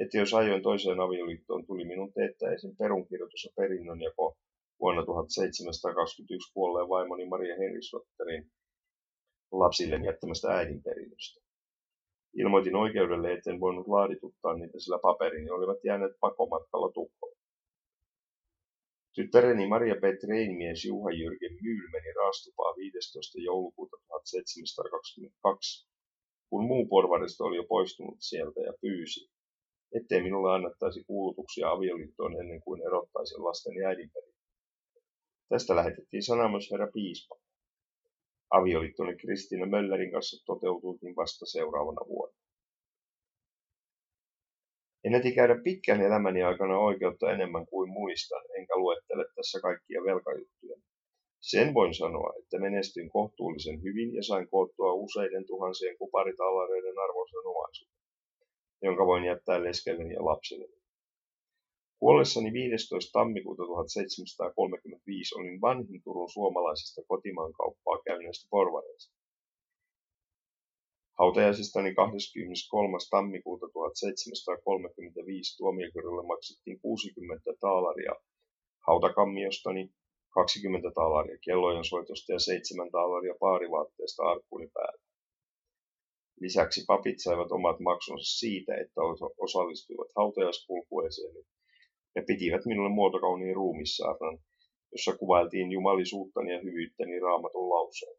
että 0.02 0.18
jos 0.18 0.34
ajoin 0.34 0.64
toiseen 0.64 1.00
avioliittoon, 1.00 1.66
tuli 1.66 1.86
minun 1.86 2.14
teettäisin 2.14 2.78
perunkirjoitus 2.78 3.44
ja 3.44 3.52
perinnönjako 3.56 4.38
vuonna 4.80 5.06
1721 5.06 6.54
kuolleen 6.54 6.90
vaimoni 6.90 7.26
Maria 7.26 7.56
Henriksdotterin 7.56 8.52
lapsille 9.52 9.96
jättämästä 10.06 10.48
äidinperinnöstä. 10.48 11.45
Ilmoitin 12.36 12.76
oikeudelle, 12.76 13.34
etten 13.34 13.60
voinut 13.60 13.88
laadituttaa 13.88 14.54
niitä, 14.54 14.80
sillä 14.80 15.00
paperini 15.02 15.50
olivat 15.50 15.78
jääneet 15.84 16.16
pakomatkalla 16.20 16.92
tukkoon. 16.92 17.36
Tyttäreni 19.16 19.68
Maria 19.68 19.96
Petrein 20.02 20.58
mies 20.58 20.86
Juha 20.86 21.12
Jyrken 21.12 21.58
Myйл 21.62 21.88
meni 21.92 22.14
raastupaa 22.14 22.76
15. 22.76 23.42
joulukuuta 23.42 23.98
1722, 24.08 25.88
kun 26.50 26.66
muu 26.66 26.88
porvaristo 26.88 27.44
oli 27.44 27.56
jo 27.56 27.64
poistunut 27.64 28.18
sieltä 28.20 28.62
ja 28.62 28.74
pyysi, 28.82 29.30
ettei 29.98 30.24
minulle 30.24 30.54
annettaisi 30.54 31.04
kuulutuksia 31.04 31.72
avioliittoon 31.72 32.40
ennen 32.40 32.62
kuin 32.62 32.82
erottaisin 32.88 33.44
lasteni 33.44 33.86
äidinperin. 33.86 34.36
Tästä 35.50 35.76
lähetettiin 35.76 36.24
sana 36.24 36.50
myös 36.50 36.72
herra 36.72 36.88
piispa. 36.94 37.36
Avioliittoni 38.52 39.16
Kristiina 39.16 39.66
Möllerin 39.66 40.12
kanssa 40.12 40.46
toteutuikin 40.46 41.16
vasta 41.16 41.46
seuraavana 41.46 42.02
vuonna. 42.08 42.38
En 45.04 45.16
eti 45.16 45.32
käydä 45.32 45.56
pitkän 45.64 46.02
elämäni 46.02 46.44
aikana 46.44 46.80
oikeutta 46.80 47.32
enemmän 47.32 47.66
kuin 47.68 47.90
muistan, 47.92 48.44
enkä 48.58 48.78
luettele 48.78 49.26
tässä 49.36 49.60
kaikkia 49.62 50.04
velkajuttuja. 50.04 50.78
Sen 51.40 51.74
voin 51.74 51.94
sanoa, 51.94 52.34
että 52.40 52.60
menestyin 52.60 53.10
kohtuullisen 53.10 53.84
hyvin 53.84 54.16
ja 54.16 54.24
sain 54.24 54.48
koottua 54.50 54.94
useiden 54.94 55.46
tuhansien 55.48 55.98
kuparitallareiden 55.98 57.00
arvoisen 57.00 57.48
omaisuuden, 57.48 57.96
jonka 58.82 59.06
voin 59.06 59.24
jättää 59.24 59.64
leskelleni 59.64 60.14
ja 60.14 60.26
lapsilleni. 60.26 60.85
Kuollessani 62.06 62.54
15. 62.54 63.12
tammikuuta 63.20 63.64
1735 63.64 65.36
olin 65.38 65.62
vanhin 65.62 66.02
Turun 66.04 66.30
suomalaisesta 66.30 67.02
kotimaankauppaa 67.08 67.98
käyneestä 68.06 68.48
porvareista. 68.50 69.16
Hautajaisistani 71.20 71.96
23. 71.96 72.98
tammikuuta 73.10 73.68
1735 73.74 75.58
tuomiokirjalle 75.58 76.28
maksettiin 76.28 76.80
60 76.80 77.54
taalaria 77.60 78.14
hautakammiostani, 78.88 79.90
20 80.30 80.92
taalaria 80.96 81.38
kellojen 81.46 81.86
soitosta 81.86 82.34
ja 82.34 82.40
7 82.40 82.92
taalaria 82.92 83.36
paarivaatteesta 83.40 84.24
arkkuni 84.24 84.68
päällä. 84.74 85.02
Lisäksi 86.40 86.84
papit 86.88 87.20
saivat 87.20 87.52
omat 87.52 87.80
maksunsa 87.80 88.38
siitä, 88.40 88.72
että 88.76 89.02
osallistuivat 89.38 90.08
hautajaispulkueeseen 90.16 91.55
ja 92.16 92.24
pitivät 92.28 92.66
minulle 92.66 92.90
muotokauniin 92.90 93.56
ruumissaarnan, 93.56 94.40
jossa 94.92 95.18
kuvailtiin 95.18 95.72
jumalisuuttani 95.72 96.54
ja 96.54 96.62
hyvyyttäni 96.64 97.20
raamatun 97.20 97.70
lauseen. 97.70 98.18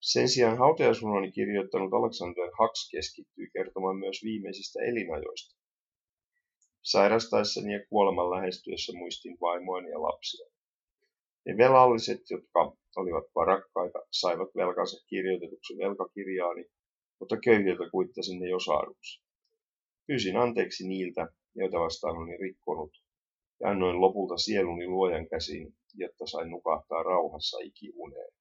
Sen 0.00 0.28
sijaan 0.28 0.58
hautajaisrunoni 0.58 1.32
kirjoittanut 1.32 1.92
Alexander 1.92 2.50
Haks 2.58 2.90
keskittyi 2.90 3.50
kertomaan 3.52 3.96
myös 3.96 4.24
viimeisistä 4.24 4.82
elinajoista. 4.82 5.56
Sairastaessani 6.82 7.72
ja 7.72 7.86
kuoleman 7.86 8.30
lähestyessä 8.30 8.92
muistin 8.96 9.36
vaimoani 9.40 9.90
ja 9.90 10.02
lapsia. 10.02 10.46
Ne 11.46 11.56
velalliset, 11.56 12.20
jotka 12.30 12.76
olivat 12.96 13.24
varakkaita, 13.34 13.98
saivat 14.10 14.48
velkansa 14.56 15.06
kirjoitetuksi 15.06 15.78
velkakirjaani, 15.78 16.64
mutta 17.20 17.36
köyhiltä 17.44 17.90
kuittasin 17.90 18.40
ne 18.40 18.48
jo 18.48 18.58
saaduksi. 18.58 19.22
Pyysin 20.06 20.36
anteeksi 20.36 20.88
niiltä, 20.88 21.28
joita 21.54 21.78
vastaan 21.78 22.16
olin 22.16 22.40
rikkonut, 22.40 22.92
ja 23.60 23.68
annoin 23.68 24.00
lopulta 24.00 24.36
sieluni 24.36 24.86
luojan 24.86 25.28
käsiin, 25.28 25.76
jotta 25.94 26.26
sain 26.26 26.50
nukahtaa 26.50 27.02
rauhassa 27.02 27.58
ikiuneen. 27.60 28.32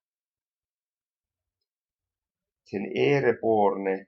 Ten 2.70 2.92
ereborne 2.96 4.08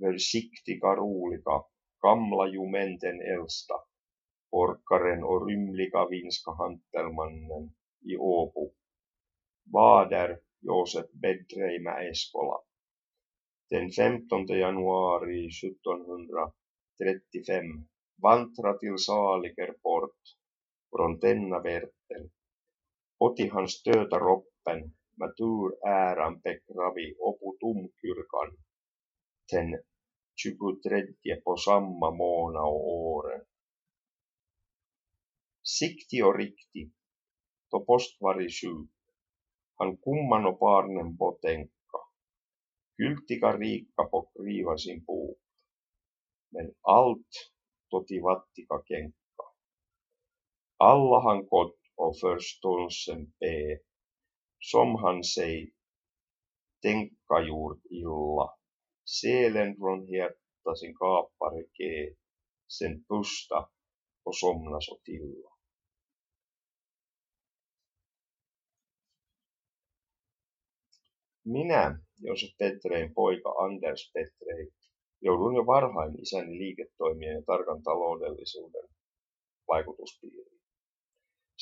försiktiga 0.00 0.94
roliga, 0.94 1.64
gamla 2.02 2.46
jumenten 2.46 3.22
äldsta, 3.22 3.74
orkaren 4.52 5.24
och 5.24 5.46
rymliga 5.46 6.08
vinska 6.10 6.52
hantelmannen 6.52 7.76
i 8.02 8.16
Åbo, 8.16 8.74
Vader 9.72 10.38
Josef 10.60 11.06
Bedreima 11.20 12.00
Eskola. 12.10 12.62
Den 13.70 13.90
15 13.90 14.46
januari 14.46 15.46
1735 15.46 17.88
vantra 18.22 18.78
till 18.78 18.98
Saligerport 18.98 20.20
från 20.90 21.18
denna. 21.18 21.62
Otti 23.18 23.48
hans 23.48 23.82
döda 23.82 24.18
roppen 24.18 24.94
äran 25.86 26.40
begravi 26.40 27.14
oputumkyrkan 27.18 28.56
ten 29.50 29.82
23 30.34 31.40
på 31.44 31.56
samma 31.56 32.10
månad 32.10 32.62
och 32.62 32.88
åren. 32.88 33.44
Sikti 35.62 36.22
och 36.22 36.38
rikti, 36.38 36.90
to 37.70 37.84
postvari 37.84 38.48
sjuk, 38.50 38.90
han 39.78 39.96
kumman 39.96 40.46
och 40.46 40.58
barnen 40.58 41.18
kyltika 42.96 43.56
riikka 43.58 44.04
på 44.10 44.30
kriivasin 44.32 45.06
puu, 45.06 45.34
men 46.50 46.74
allt 46.82 47.32
toti 47.90 48.20
vattika 48.20 48.76
kenkka. 48.88 49.46
Allahan 50.76 51.46
kott 51.46 51.78
och 51.96 52.18
förståelsen 52.20 53.32
be, 53.40 53.78
som 54.58 54.94
han 55.02 55.24
sig 55.24 55.72
tenkkajuurtilla. 56.82 58.48
Selen 59.20 59.76
från 59.76 60.06
hjärta 60.06 60.74
sin 60.80 60.94
kapare 60.94 61.64
ge, 61.78 62.14
sen 62.68 63.04
pusta 63.08 63.68
och 64.24 64.36
somna 64.36 64.80
så 64.80 64.98
tilla. 65.04 65.50
Minä, 71.44 72.00
Josef 72.16 72.56
Petrein 72.58 73.14
poika 73.14 73.50
Anders 73.64 74.12
Petrei, 74.12 74.70
joudun 75.26 75.54
jo 75.56 75.66
varhain 75.66 76.22
isäni 76.22 76.58
liiketoimien 76.58 77.34
ja 77.34 77.42
tarkan 77.46 77.82
taloudellisuuden 77.82 78.88
vaikutuspiiriin. 79.68 80.60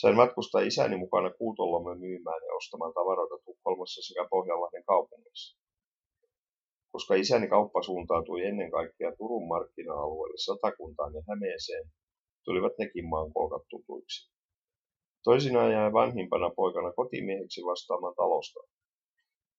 Sain 0.00 0.16
matkustaa 0.16 0.60
isäni 0.60 0.96
mukana 0.96 1.30
kuutolomme 1.30 1.94
myymään 1.94 2.42
ja 2.46 2.54
ostamaan 2.54 2.94
tavaroita 2.94 3.44
Tukholmassa 3.44 4.00
sekä 4.02 4.28
Pohjanlahden 4.30 4.84
kaupungissa. 4.84 5.58
Koska 6.92 7.14
isäni 7.14 7.48
kauppa 7.48 7.82
suuntautui 7.82 8.44
ennen 8.44 8.70
kaikkea 8.70 9.16
Turun 9.18 9.48
markkina-alueelle 9.48 10.38
Satakuntaan 10.46 11.14
ja 11.14 11.22
Hämeeseen, 11.28 11.86
tulivat 12.44 12.72
nekin 12.78 13.08
maankolkat 13.08 13.62
tutuiksi. 13.70 14.32
Toisinaan 15.24 15.72
jäi 15.72 15.92
vanhimpana 15.92 16.50
poikana 16.50 16.92
kotimieheksi 16.92 17.60
vastaamaan 17.70 18.14
talosta. 18.14 18.60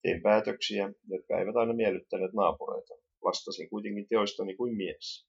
Tein 0.01 0.21
päätöksiä, 0.21 0.93
jotka 1.07 1.39
eivät 1.39 1.55
aina 1.55 1.73
miellyttäneet 1.73 2.33
naapureita. 2.33 3.04
Vastasin 3.25 3.69
kuitenkin 3.69 4.07
teoistani 4.09 4.55
kuin 4.55 4.77
mies. 4.77 5.27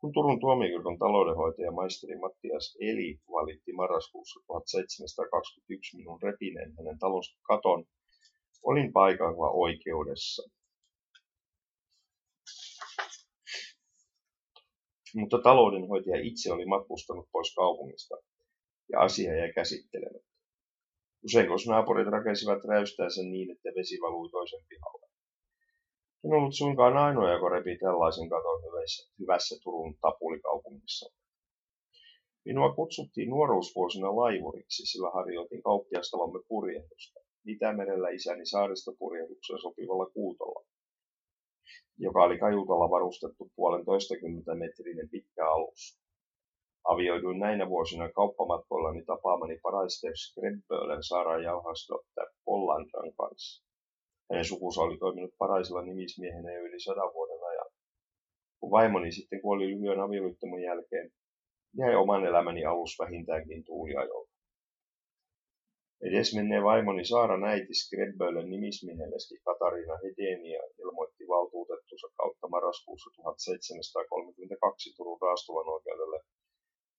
Kun 0.00 0.12
Turun 0.12 0.40
tuomiokirkon 0.40 0.98
taloudenhoitaja 0.98 1.72
maisteri 1.72 2.18
Mattias 2.18 2.76
Eli 2.80 3.20
valitti 3.32 3.72
marraskuussa 3.72 4.40
1721 4.46 5.96
minun 5.96 6.22
repineen 6.22 6.74
hänen 6.78 6.98
talonsa 6.98 7.38
katon, 7.42 7.84
olin 8.62 8.92
paikalla 8.92 9.50
oikeudessa. 9.50 10.42
Mutta 15.14 15.38
taloudenhoitaja 15.42 16.20
itse 16.22 16.52
oli 16.52 16.66
matkustanut 16.66 17.28
pois 17.32 17.54
kaupungista 17.54 18.16
ja 18.92 19.00
asia 19.00 19.36
jäi 19.36 19.52
käsittelemättä. 19.52 20.30
Useinkos 21.24 21.66
naapurit 21.66 22.08
rakensivat 22.08 22.64
räystäänsä 22.64 23.22
niin, 23.22 23.50
että 23.50 23.68
vesi 23.76 23.98
valui 24.00 24.30
toisen 24.30 24.64
pihalle. 24.68 25.09
En 26.24 26.32
ollut 26.32 26.54
suinkaan 26.54 26.96
ainoa, 26.96 27.32
joka 27.32 27.48
repi 27.48 27.78
tällaisen 27.78 28.28
katon 28.28 28.62
hyvässä, 28.62 29.12
hyvässä 29.18 29.56
Turun 29.62 29.94
tapulikaupungissa. 30.00 31.06
Minua 32.44 32.74
kutsuttiin 32.74 33.30
nuoruusvuosina 33.30 34.16
laivuriksi, 34.16 34.86
sillä 34.86 35.10
harjoitin 35.10 35.62
kauppiastalomme 35.62 36.40
purjehdusta. 36.48 37.20
Itämerellä 37.46 38.08
isäni 38.08 38.46
saaristopurjehdukseen 38.46 39.60
sopivalla 39.60 40.06
kuutolla, 40.06 40.64
joka 41.98 42.22
oli 42.22 42.38
kajutalla 42.38 42.90
varustettu 42.90 43.50
puolen 43.56 43.84
toistakymmentä 43.84 44.54
metrinen 44.54 45.08
pitkä 45.10 45.52
alus. 45.52 46.00
Avioiduin 46.84 47.38
näinä 47.38 47.68
vuosina 47.68 48.12
kauppamatkoillani 48.12 49.04
tapaamani 49.04 49.58
Paraister 49.62 50.12
Skrebbölen 50.14 51.02
Sara 51.02 51.42
Jauhasdotter 51.42 52.26
Pollandran 52.44 53.12
kanssa. 53.12 53.69
Hänen 54.30 54.44
sukunsa 54.44 54.80
oli 54.80 54.98
toiminut 54.98 55.34
Paraisilla 55.38 55.82
nimismiehenä 55.82 56.52
jo 56.52 56.60
yli 56.60 56.80
sadan 56.80 57.14
vuoden 57.14 57.44
ajan. 57.50 57.70
Kun 58.60 58.70
vaimoni 58.70 59.12
sitten 59.12 59.42
kuoli 59.42 59.68
lyhyen 59.68 60.00
avioliittomun 60.00 60.62
jälkeen, 60.62 61.10
jäi 61.78 61.94
oman 61.94 62.24
elämäni 62.24 62.64
alus 62.64 62.98
vähintäänkin 62.98 63.64
tuuliajolla. 63.64 64.30
Edesmenneen 66.08 66.64
vaimoni 66.64 67.04
Saara 67.04 67.48
äiti 67.48 67.74
Skrebbölen 67.74 68.50
nimismiehelleski 68.50 69.34
Katariina 69.44 69.96
Hedenia 70.02 70.62
ilmoitti 70.78 71.24
valtuutettunsa 71.28 72.08
kautta 72.16 72.48
marraskuussa 72.48 73.10
1732 73.16 74.94
Turun 74.96 75.20
raastuvan 75.22 75.68
oikeudelle, 75.74 76.20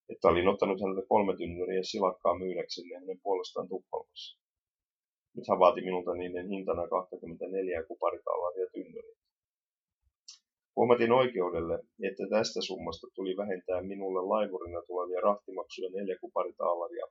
että 0.10 0.28
olin 0.28 0.48
ottanut 0.48 0.82
häneltä 0.82 1.08
kolme 1.08 1.38
tynnyriä 1.38 1.84
silakkaa 1.84 2.40
myydäkseni 2.40 2.94
hänen 2.94 3.20
puolestaan 3.24 3.68
Tukholmassa. 3.70 4.41
Hän 5.50 5.60
vaati 5.60 5.82
minulta 5.82 6.14
niiden 6.14 6.48
hintana 6.50 6.88
24 6.88 7.84
kuparitaalaria 7.84 8.68
tynnyriä. 8.74 9.18
Huomatin 10.76 11.12
oikeudelle, 11.12 11.76
että 12.08 12.24
tästä 12.30 12.60
summasta 12.62 13.08
tuli 13.16 13.38
vähentää 13.38 13.82
minulle 13.82 14.22
laivurina 14.34 14.82
tulevia 14.88 15.22
rahtimaksuja 15.22 15.90
neljä 15.90 16.18
kuparitaalaria 16.22 17.06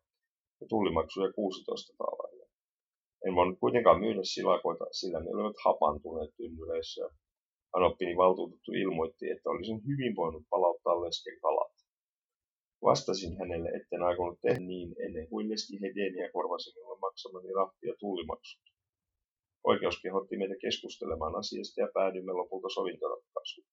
ja 0.60 0.66
tullimaksuja 0.68 1.32
16 1.32 1.94
taalaria. 1.98 2.46
En 3.26 3.34
voinut 3.34 3.58
kuitenkaan 3.60 4.00
myydä 4.00 4.20
silakoita, 4.22 4.84
sillä 4.90 5.20
ne 5.20 5.30
olivat 5.34 5.56
hapantuneet 5.64 6.30
tynnyreissä. 6.36 7.04
Anoppini 7.72 8.16
valtuutettu 8.16 8.72
ilmoitti, 8.72 9.30
että 9.30 9.50
olisin 9.50 9.80
hyvin 9.86 10.16
voinut 10.16 10.42
palauttaa 10.50 11.02
lesken 11.02 11.40
kalat. 11.40 11.69
Vastasin 12.82 13.38
hänelle, 13.38 13.68
etten 13.68 14.02
aikonut 14.02 14.40
tehdä 14.40 14.60
niin 14.60 14.94
ennen 15.06 15.28
kuin 15.28 15.50
leski 15.50 15.80
Hedeniä 15.80 16.30
korvasi 16.32 16.74
minulle 16.74 16.98
maksamani 16.98 17.52
rahti- 17.52 17.88
ja 17.88 17.94
tullimaksut. 17.98 18.62
Oikeus 19.64 20.02
kehotti 20.02 20.36
meitä 20.36 20.54
keskustelemaan 20.60 21.36
asiasta 21.36 21.80
ja 21.80 21.88
päädyimme 21.94 22.32
lopulta 22.32 22.68
sovintoratkaisuun. 22.68 23.66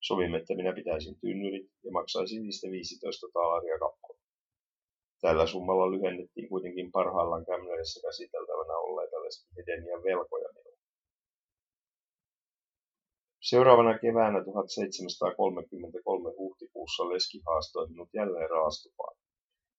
Sovimme, 0.00 0.38
että 0.38 0.54
minä 0.54 0.72
pitäisin 0.72 1.20
tynnyrit 1.20 1.70
ja 1.84 1.90
maksaisin 1.92 2.42
niistä 2.42 2.70
15 2.70 3.26
taalaria 3.32 3.78
kappale. 3.78 4.18
Tällä 5.20 5.46
summalla 5.46 5.90
lyhennettiin 5.90 6.48
kuitenkin 6.48 6.92
parhaillaan 6.92 7.46
Kämnerissä 7.46 8.00
käsiteltävänä 8.08 8.78
olleita 8.78 9.16
Hedenian 9.56 10.02
velkoja 10.02 10.48
minulle. 10.52 10.78
Seuraavana 13.50 13.98
keväänä 13.98 14.44
1733 14.44 16.30
huhtikuussa 16.38 17.08
Leski 17.08 17.40
haastoi 17.46 17.88
minut 17.88 18.08
jälleen 18.14 18.50
raastupaan, 18.50 19.16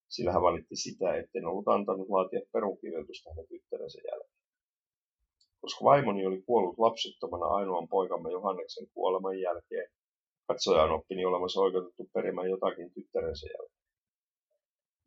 sillä 0.10 0.32
hän 0.32 0.42
valitti 0.42 0.76
sitä, 0.76 1.16
etten 1.16 1.46
ollut 1.46 1.68
antanut 1.68 2.10
laatia 2.10 2.42
perunkirjoitusta 2.52 3.30
hänen 3.30 3.48
tyttärensä 3.48 4.00
jälkeen. 4.12 4.40
Koska 5.62 5.86
vaimoni 5.86 6.26
oli 6.26 6.42
kuollut 6.42 6.80
lapsettomana 6.80 7.46
ainoan 7.46 7.88
poikamme 7.88 8.32
Johanneksen 8.32 8.88
kuoleman 8.94 9.40
jälkeen, 9.40 9.88
katsojan 10.48 10.92
oppini 10.92 11.26
olemassa 11.26 11.62
oikeutettu 11.62 12.10
perimään 12.14 12.50
jotakin 12.50 12.94
tyttärensä 12.94 13.48
jälkeen. 13.48 13.86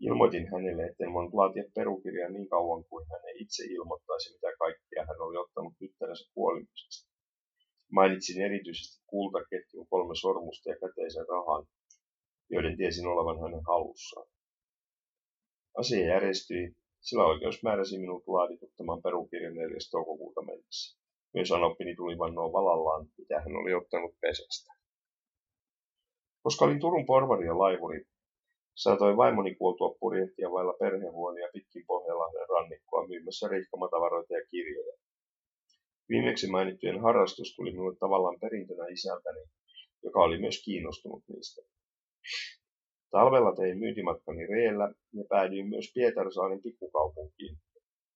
Ilmoitin 0.01 0.49
hänelle, 0.53 0.83
etten 0.87 1.13
voinut 1.13 1.35
laatia 1.35 1.65
perukirjaa 1.75 2.31
niin 2.31 2.49
kauan 2.49 2.85
kuin 2.85 3.07
hän 3.11 3.21
ei 3.29 3.43
itse 3.43 3.65
ilmoittaisi, 3.65 4.33
mitä 4.33 4.49
kaikkea 4.59 5.07
hän 5.09 5.21
oli 5.21 5.37
ottanut 5.37 5.75
tyttärensä 5.79 6.31
kuolimisesta. 6.35 7.08
Mainitsin 7.93 8.43
erityisesti 8.43 9.03
kultaketjun 9.07 9.87
kolme 9.91 10.15
sormusta 10.15 10.71
ja 10.71 10.77
käteisen 10.77 11.29
rahan, 11.29 11.67
joiden 12.51 12.77
tiesin 12.77 13.07
olevan 13.07 13.41
hänen 13.41 13.65
hallussaan. 13.69 14.27
Asia 15.79 16.07
järjestyi, 16.07 16.77
sillä 17.01 17.25
oikeus 17.25 17.63
määräsi 17.63 17.99
minut 17.99 18.23
laadituttamaan 18.27 19.03
perukirjan 19.03 19.55
4. 19.55 19.77
toukokuuta 19.91 20.43
mennessä. 20.43 20.99
Myös 21.35 21.53
anoppini 21.53 21.97
tuli 21.97 22.19
vannoa 22.19 22.53
valallaan, 22.53 23.07
mitä 23.19 23.41
hän 23.41 23.57
oli 23.57 23.75
ottanut 23.75 24.15
pesästä. 24.21 24.73
Koska 26.43 26.65
olin 26.65 26.81
Turun 26.81 27.07
porvari 27.07 27.47
ja 27.47 27.59
laivuri, 27.59 28.05
saatoi 28.75 29.17
vaimoni 29.17 29.55
kuoltua 29.55 29.97
purjehtia 30.01 30.51
vailla 30.51 30.73
perhehuolia 30.73 31.49
pitkin 31.53 31.85
Pohjanlahden 31.87 32.49
rannikkoa 32.49 33.07
myymässä 33.07 33.49
rihkamatavaroita 33.49 34.35
ja 34.35 34.47
kirjoja. 34.51 34.97
Viimeksi 36.09 36.47
mainittujen 36.51 37.01
harrastus 37.01 37.57
tuli 37.57 37.71
minulle 37.71 37.97
tavallaan 37.97 38.41
perintönä 38.41 38.87
isältäni, 38.87 39.41
joka 40.03 40.21
oli 40.21 40.39
myös 40.39 40.63
kiinnostunut 40.65 41.23
niistä. 41.29 41.63
Talvella 43.11 43.55
tein 43.57 43.79
myyntimatkani 43.79 44.47
reellä 44.47 44.95
ja 45.13 45.25
päädyin 45.29 45.69
myös 45.69 45.93
Pietarsaaren 45.95 46.63
pikkukaupunkiin, 46.63 47.57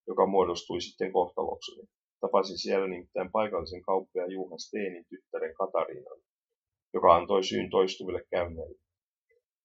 joka 0.06 0.26
muodostui 0.26 0.80
sitten 0.80 1.12
kohtalokseni. 1.12 1.82
Tapasin 2.20 2.58
siellä 2.58 2.88
nimittäin 2.88 3.32
paikallisen 3.32 3.82
kauppiaan 3.82 4.32
Juha 4.32 4.58
Steenin 4.58 5.04
tyttären 5.08 5.54
Katariinan, 5.54 6.20
joka 6.94 7.14
antoi 7.16 7.44
syyn 7.44 7.70
toistuville 7.70 8.24
käynneille. 8.30 8.78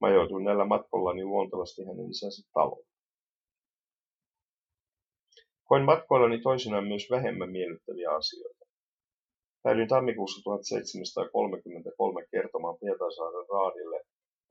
Majoituin 0.02 0.46
näillä 0.46 0.66
matkollani 0.66 1.24
luontevasti 1.24 1.82
hänen 1.86 2.12
isänsä 2.12 2.50
taloon. 2.54 2.86
Koin 5.70 5.86
matkoillani 5.86 6.42
toisinaan 6.42 6.88
myös 6.88 7.08
vähemmän 7.12 7.50
miellyttäviä 7.50 8.10
asioita. 8.12 8.66
Päädyin 9.64 9.88
tammikuussa 9.88 10.42
1733 10.44 12.28
kertomaan 12.32 12.78
Pietarsaaren 12.82 13.48
raadille 13.54 14.02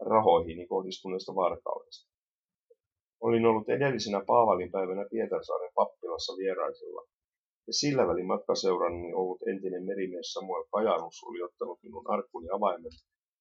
rahoihini 0.00 0.66
kohdistuneesta 0.66 1.34
varkaudesta. 1.34 2.10
Olin 3.20 3.46
ollut 3.46 3.68
edellisenä 3.68 4.24
Paavalin 4.26 4.70
päivänä 4.70 5.06
Pietarsaaren 5.10 5.72
pappilassa 5.74 6.32
vieraisilla, 6.36 7.02
ja 7.66 7.72
sillä 7.72 8.06
välin 8.06 8.26
matkaseurannani 8.26 9.14
ollut 9.14 9.42
entinen 9.50 9.84
merimies 9.84 10.32
Samuel 10.32 10.64
Kajanus 10.72 11.24
oli 11.28 11.42
ottanut 11.42 11.78
minun 11.82 12.10
arkkuni 12.10 12.48
avaimet 12.52 12.96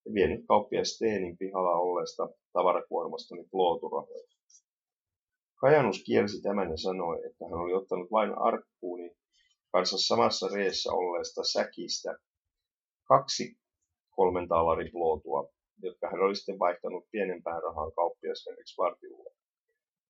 ja 0.05 0.13
vienyt 0.13 0.45
kauppias 0.47 0.89
Steenin 0.89 1.37
pihalla 1.37 1.71
olleesta 1.71 2.29
tavarakuormastani 2.53 3.43
pluoturahoja. 3.51 4.27
Kajanus 5.55 6.03
kielsi 6.05 6.41
tämän 6.41 6.69
ja 6.71 6.77
sanoi, 6.77 7.25
että 7.25 7.45
hän 7.45 7.59
oli 7.59 7.73
ottanut 7.73 8.11
vain 8.11 8.37
arkkuuni 8.37 9.11
kanssa 9.71 9.97
samassa 9.97 10.47
reessä 10.55 10.91
olleesta 10.91 11.43
säkistä 11.43 12.17
kaksi 13.03 13.57
kolmen 14.15 14.47
taalarin 14.47 14.91
plootua, 14.91 15.49
jotka 15.81 16.09
hän 16.09 16.21
oli 16.21 16.35
sitten 16.35 16.59
vaihtanut 16.59 17.05
pienempään 17.11 17.63
rahaan 17.63 17.91
kauppias 17.91 18.45
Henrik 18.47 18.67
Svartilulle. 18.67 19.35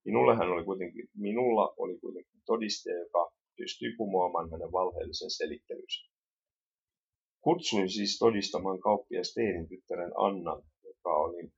Minulle 0.05 0.35
hän 0.35 0.49
oli 0.49 0.65
kuitenkin, 0.65 1.07
minulla 1.17 1.73
oli 1.77 1.99
kuitenkin 1.99 2.41
todiste, 2.45 2.89
joka 2.91 3.31
pystyi 3.57 3.95
kumoamaan 3.97 4.51
hänen 4.51 4.71
valheellisen 4.71 5.31
selittelynsä. 5.31 6.11
Kutsuin 7.41 7.89
siis 7.89 8.17
todistamaan 8.19 8.79
kauppias 8.79 9.33
Teenin 9.33 9.67
tyttären 9.67 10.11
Annan, 10.17 10.63
joka 10.83 11.09
oli 11.09 11.51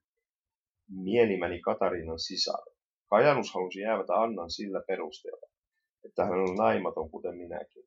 mielimäni 0.89 1.61
Katarinan 1.61 2.19
sisar. 2.19 2.76
Kajanus 3.09 3.53
halusi 3.53 3.79
jäävätä 3.79 4.13
Annan 4.13 4.51
sillä 4.51 4.83
perusteella, 4.87 5.47
että 6.05 6.25
hän 6.25 6.39
on 6.39 6.55
naimaton 6.55 7.09
kuten 7.09 7.37
minäkin. 7.37 7.83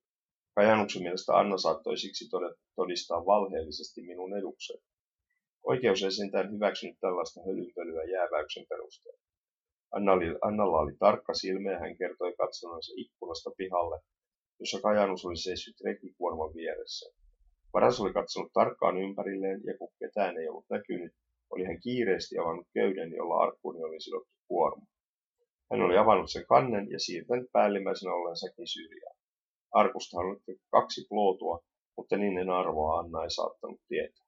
Kajanuksen 0.55 1.03
mielestä 1.03 1.39
Anna 1.39 1.59
saattoi 1.59 1.99
siksi 1.99 2.29
todistaa 2.77 3.27
valheellisesti 3.27 4.03
minun 4.03 4.39
edukseni. 4.39 4.83
Oikeus 5.63 6.03
ei 6.03 6.13
sentään 6.13 6.53
hyväksynyt 6.53 6.97
tällaista 7.01 7.41
hölynpölyä 7.47 8.05
jääväyksen 8.05 8.67
perusteella. 8.69 9.21
Anna 9.93 10.13
oli, 10.13 10.27
Annalla 10.43 10.79
oli 10.79 10.93
tarkka 10.99 11.35
silmä 11.35 11.73
ja 11.73 11.79
hän 11.79 11.97
kertoi 11.97 12.35
katsoneensa 12.37 12.93
ikkunasta 12.97 13.51
pihalle, 13.57 14.01
jossa 14.61 14.81
Kajanus 14.81 15.25
oli 15.25 15.37
seissyt 15.37 15.81
rekikuorman 15.85 16.55
vieressä. 16.55 17.15
Varas 17.73 18.01
oli 18.01 18.13
katsonut 18.13 18.53
tarkkaan 18.53 18.99
ympärilleen 18.99 19.61
ja 19.65 19.79
kun 19.79 19.93
ketään 19.99 20.39
ei 20.39 20.49
ollut 20.49 20.71
näkynyt, 20.71 21.13
oli 21.51 21.65
hän 21.65 21.81
kiireesti 21.81 22.39
avannut 22.39 22.67
köyden, 22.75 23.13
jolla 23.13 23.43
arkkuuni 23.43 23.83
oli 23.83 24.01
sidottu 24.01 24.35
kuorma. 24.49 24.87
Hän 25.71 25.83
oli 25.83 25.99
avannut 25.99 26.31
sen 26.31 26.47
kannen 26.47 26.91
ja 26.91 26.99
siirtänyt 26.99 27.53
päällimmäisenä 27.53 28.15
olleen 28.15 28.37
säkin 28.37 28.67
syrjään. 28.69 29.17
Arkusta 29.73 30.19
oli 30.19 30.61
kaksi 30.71 31.07
plootua, 31.09 31.61
mutta 31.97 32.17
niiden 32.17 32.51
arvoa 32.51 32.99
Anna 32.99 33.25
ei 33.25 33.31
saattanut 33.31 33.81
tietää. 33.89 34.27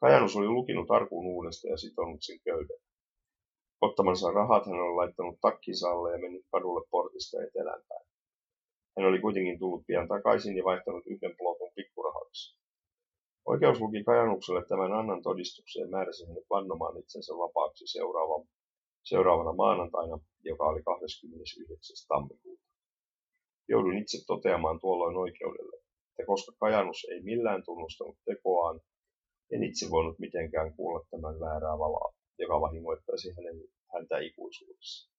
Kajanus 0.00 0.36
oli 0.36 0.48
lukinut 0.48 0.90
arkun 0.90 1.26
uudesta 1.26 1.68
ja 1.68 1.76
sitonut 1.76 2.22
sen 2.22 2.38
köyden. 2.44 2.80
Ottamansa 3.80 4.30
rahat 4.30 4.66
hän 4.66 4.80
oli 4.80 4.96
laittanut 4.96 5.38
takkinsa 5.40 5.90
alle 5.90 6.12
ja 6.12 6.18
mennyt 6.18 6.46
kadulle 6.52 6.86
portista 6.90 7.42
etelänpäin. 7.42 8.06
Hän 8.96 9.06
oli 9.06 9.20
kuitenkin 9.20 9.58
tullut 9.58 9.86
pian 9.86 10.08
takaisin 10.08 10.56
ja 10.56 10.64
vaihtanut 10.64 11.06
yhden 11.06 11.36
plotun 11.38 11.72
pikkurahaksi. 11.74 12.56
Oikeus 13.46 13.80
luki 13.80 14.04
Kajanukselle 14.04 14.64
tämän 14.68 14.92
Annan 14.92 15.22
todistuksen 15.22 15.80
ja 15.80 15.88
määräsi 15.88 16.26
hänet 16.26 16.44
vannomaan 16.50 16.98
itsensä 16.98 17.32
vapaaksi 17.32 17.86
seuraavan, 17.86 18.46
seuraavana 19.04 19.52
maanantaina, 19.52 20.18
joka 20.42 20.64
oli 20.64 20.82
29. 20.82 21.96
tammikuuta. 22.08 22.64
Joudun 23.68 23.98
itse 23.98 24.18
toteamaan 24.26 24.80
tuolloin 24.80 25.16
oikeudelle, 25.16 25.76
että 26.10 26.26
koska 26.26 26.52
Kajanus 26.60 27.06
ei 27.10 27.22
millään 27.22 27.62
tunnustanut 27.64 28.18
tekoaan, 28.24 28.80
en 29.52 29.64
itse 29.64 29.90
voinut 29.90 30.18
mitenkään 30.18 30.76
kuulla 30.76 31.06
tämän 31.10 31.40
väärää 31.40 31.78
valaa, 31.78 32.12
joka 32.38 32.60
vahingoittaisi 32.60 33.28
hänen, 33.36 33.58
häntä 33.94 34.18
ikuisuudessa. 34.18 35.10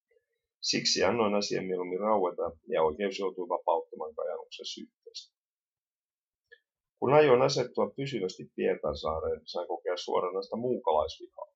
Siksi 0.61 1.03
annoin 1.03 1.35
asian 1.35 1.65
mieluummin 1.65 1.99
raueta 1.99 2.51
ja 2.67 2.83
oikeus 2.83 3.19
joutui 3.19 3.49
vapauttamaan 3.49 4.15
Kajanuksen 4.15 4.65
syytteestä. 4.65 5.35
Kun 6.99 7.13
ajoin 7.13 7.41
asettua 7.41 7.93
pysyvästi 7.95 8.43
Pietarsaareen, 8.55 9.41
sain 9.45 9.67
kokea 9.67 9.97
suoranaista 9.97 10.55
muukalaisvihaa. 10.57 11.54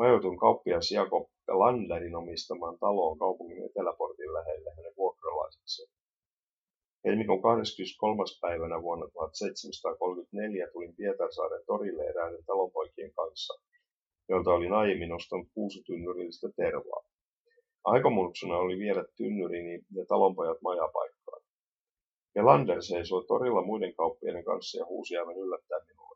Majoitun 0.00 0.38
kauppias 0.38 0.90
Jakob 0.90 1.26
Landerin 1.48 2.16
omistamaan 2.16 2.78
taloon 2.78 3.18
kaupungin 3.18 3.64
eteläportin 3.64 4.32
lähelle 4.32 4.70
hänen 4.76 4.92
vuokralaisekseen. 4.96 5.88
Helmikuun 7.04 7.42
23. 7.42 8.24
päivänä 8.40 8.82
vuonna 8.82 9.06
1734 9.12 10.68
tulin 10.72 10.94
Pietarsaaren 10.96 11.62
torille 11.66 12.02
eräiden 12.04 12.44
talonpoikien 12.44 13.12
kanssa, 13.12 13.54
joilta 14.28 14.50
olin 14.50 14.72
aiemmin 14.72 15.12
ostanut 15.12 15.48
kuusi 15.54 15.82
tynnyrillistä 15.86 16.48
tervaa. 16.56 17.02
Aikomuksena 17.84 18.56
oli 18.56 18.78
viedä 18.78 19.04
tynnyrini 19.16 19.84
ja 19.96 20.04
talonpojat 20.08 20.62
majapaikkaan. 20.62 21.42
Melander 22.34 22.82
seisoi 22.82 23.24
torilla 23.26 23.62
muiden 23.62 23.94
kauppiaiden 23.94 24.44
kanssa 24.44 24.78
ja 24.78 24.86
huusi 24.86 25.16
aivan 25.16 25.36
yllättää 25.36 25.78
minulle. 25.88 26.09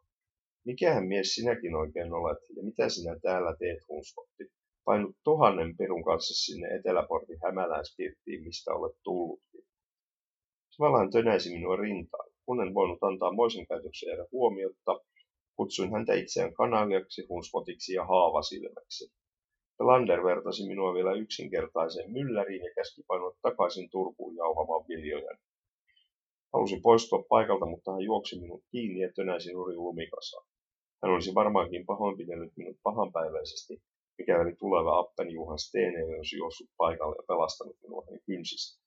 Mikähän 0.64 1.06
mies 1.06 1.34
sinäkin 1.34 1.74
oikein 1.74 2.12
olet, 2.12 2.38
ja 2.56 2.62
mitä 2.62 2.88
sinä 2.88 3.16
täällä 3.22 3.56
teet, 3.58 3.88
hunsvotti? 3.88 4.44
Painut 4.84 5.16
tuhannen 5.24 5.76
perun 5.76 6.04
kanssa 6.04 6.34
sinne 6.34 6.68
Eteläportin 6.68 7.38
hämäläispirttiin, 7.44 8.44
mistä 8.44 8.74
olet 8.74 8.96
tullutkin. 9.02 9.64
Samalla 10.70 10.98
hän 10.98 11.10
tönäisi 11.10 11.54
minua 11.54 11.76
rintaan. 11.76 12.30
Kun 12.46 12.62
en 12.62 12.74
voinut 12.74 13.02
antaa 13.02 13.32
moisen 13.32 13.66
käytöksen 13.66 14.08
jäädä 14.08 14.24
huomiota, 14.32 15.00
kutsuin 15.56 15.92
häntä 15.92 16.14
itseään 16.14 16.54
kanaliaksi, 16.54 17.26
hunsvotiksi 17.28 17.92
ja 17.92 18.04
haavasilmäksi. 18.04 19.12
Lander 19.78 20.24
vertasi 20.24 20.66
minua 20.66 20.94
vielä 20.94 21.12
yksinkertaiseen 21.12 22.12
mylläriin 22.12 22.62
ja 22.62 22.70
käski 22.74 23.02
painua 23.06 23.36
takaisin 23.42 23.90
Turkuun 23.90 24.36
jauhamaan 24.36 24.84
viljojen. 24.88 25.38
Halusin 26.52 26.82
poistua 26.82 27.24
paikalta, 27.28 27.66
mutta 27.66 27.92
hän 27.92 28.00
juoksi 28.00 28.40
minut 28.40 28.62
kiinni 28.70 29.00
ja 29.00 29.12
tönäisi 29.12 29.52
nurin 29.52 29.78
lumikasaan. 29.78 30.46
Hän 31.04 31.14
olisi 31.14 31.34
varmaankin 31.34 31.86
pahoinpidellyt 31.86 32.56
minut 32.56 32.76
pahanpäiväisesti, 32.82 33.82
mikäli 34.18 34.56
tuleva 34.56 34.98
Appen 34.98 35.30
Juhan 35.30 35.58
Steeneille 35.58 36.16
olisi 36.16 36.36
juossut 36.36 36.70
paikalle 36.76 37.16
ja 37.18 37.24
pelastanut 37.28 37.76
minua 37.82 38.04
hänen 38.06 38.22
kynsistä. 38.26 38.82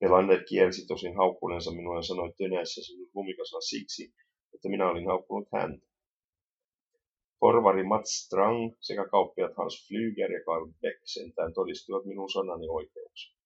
Melander 0.00 0.44
kielsi 0.48 0.86
tosin 0.86 1.16
haukkuneensa 1.16 1.70
minua 1.70 1.96
ja 1.96 2.02
sanoi 2.02 2.32
tönäissäsi 2.38 2.96
minut 2.96 3.14
lumikasaan 3.14 3.62
siksi, 3.62 4.14
että 4.54 4.68
minä 4.68 4.90
olin 4.90 5.06
haukkunut 5.06 5.48
häntä. 5.52 5.86
Porvari 7.40 7.84
Mats 7.84 8.10
Strang 8.10 8.74
sekä 8.80 9.08
kauppiat 9.08 9.56
Hans 9.56 9.88
Flyger 9.88 10.32
ja 10.32 10.44
Karl 10.44 10.66
Beck 10.80 11.00
sentään 11.04 11.52
todistivat 11.54 12.04
minun 12.04 12.30
sanani 12.30 12.68
oikeuksia. 12.68 13.36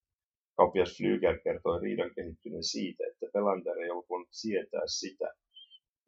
Kauppias 0.56 0.96
Flyger 0.96 1.38
kertoi 1.44 1.80
riidan 1.80 2.14
kehittyneen 2.14 2.64
siitä, 2.64 3.04
että 3.10 3.26
Pelander 3.32 3.78
ei 3.78 3.90
ollut 3.90 4.08
voinut 4.08 4.28
sietää 4.30 4.86
sitä, 4.86 5.28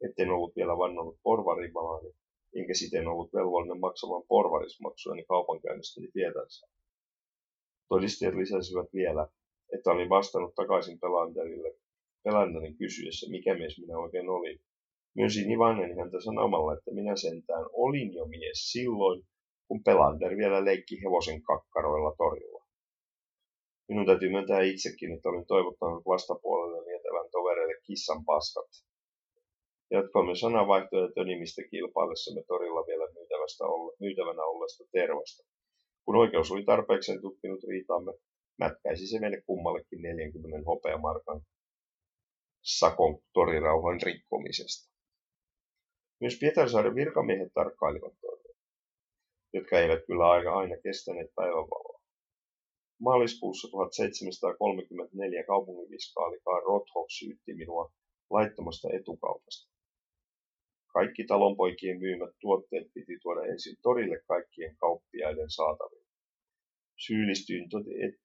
etten 0.05 0.29
ollut 0.29 0.55
vielä 0.55 0.77
vannonut 0.77 1.19
porvarivalaani, 1.23 2.11
enkä 2.55 2.73
siten 2.73 3.07
ollut 3.07 3.33
velvollinen 3.33 3.79
maksamaan 3.79 4.23
porvarismaksujani 4.27 5.23
kaupankäynnistäni 5.23 6.07
tietänsä. 6.13 6.67
Todistajat 7.89 8.35
lisäsivät 8.35 8.87
vielä, 8.93 9.27
että 9.73 9.91
olin 9.91 10.09
vastannut 10.09 10.55
takaisin 10.55 10.99
Pelanderille 10.99 11.73
Pelanderin 12.23 12.77
kysyessä, 12.77 13.29
mikä 13.29 13.53
mies 13.53 13.79
minä 13.79 13.97
oikein 13.97 14.29
olin. 14.29 14.59
Myönsin 15.15 15.51
Ivanen 15.51 15.97
häntä 15.97 16.21
sanomalla, 16.21 16.73
että 16.73 16.91
minä 16.93 17.15
sentään 17.15 17.65
olin 17.73 18.13
jo 18.13 18.25
mies 18.25 18.71
silloin, 18.71 19.23
kun 19.67 19.83
Pelander 19.83 20.37
vielä 20.37 20.65
leikki 20.65 21.01
hevosen 21.03 21.41
kakkaroilla 21.41 22.15
torilla. 22.17 22.65
Minun 23.89 24.05
täytyy 24.05 24.29
myöntää 24.29 24.61
itsekin, 24.61 25.11
että 25.13 25.29
olin 25.29 25.47
toivottanut 25.47 26.05
vastapuolelle 26.05 26.85
vietävän 26.85 27.31
tovereille 27.31 27.81
kissan 27.83 28.25
paskat. 28.25 28.69
Jatkoimme 29.91 30.35
sanavaihtoja 30.35 31.11
tönimistä 31.15 31.61
kilpaillessamme 31.71 32.43
torilla 32.47 32.87
vielä 32.87 33.11
myytävästä 33.13 33.63
olla, 33.65 33.93
myytävänä 33.99 34.43
olleesta 34.43 34.83
tervasta. 34.91 35.43
Kun 36.05 36.15
oikeus 36.15 36.51
oli 36.51 36.63
tarpeeksi 36.63 37.21
tutkinut 37.21 37.63
riitaamme, 37.63 38.13
mätkäisi 38.57 39.07
se 39.07 39.19
meille 39.19 39.41
kummallekin 39.41 40.01
40 40.01 40.65
hopeamarkan 40.65 41.41
sakon 42.61 43.19
torirauhan 43.33 43.99
rikkomisesta. 44.01 44.91
Myös 46.21 46.37
Pietarsaaren 46.39 46.95
virkamiehet 46.95 47.51
tarkkailivat 47.53 48.13
toria, 48.21 48.55
jotka 49.53 49.79
eivät 49.79 50.05
kyllä 50.07 50.29
aika 50.29 50.53
aina 50.59 50.75
kestäneet 50.83 51.31
päivänvaloa. 51.35 52.01
Maaliskuussa 52.99 53.67
1734 53.71 55.43
kaupunginviskaali 55.43 56.39
Karl 56.45 56.65
Rothoff 56.65 57.09
syytti 57.09 57.53
minua 57.53 57.91
laittomasta 58.29 58.87
etukaupasta. 58.93 59.71
Kaikki 60.93 61.23
talonpoikien 61.23 61.99
myymät 61.99 62.29
tuotteet 62.41 62.87
piti 62.93 63.17
tuoda 63.21 63.41
ensin 63.45 63.75
torille 63.81 64.21
kaikkien 64.27 64.75
kauppiaiden 64.77 65.49
saataville. 65.49 66.11
Syyllistyin 67.05 67.69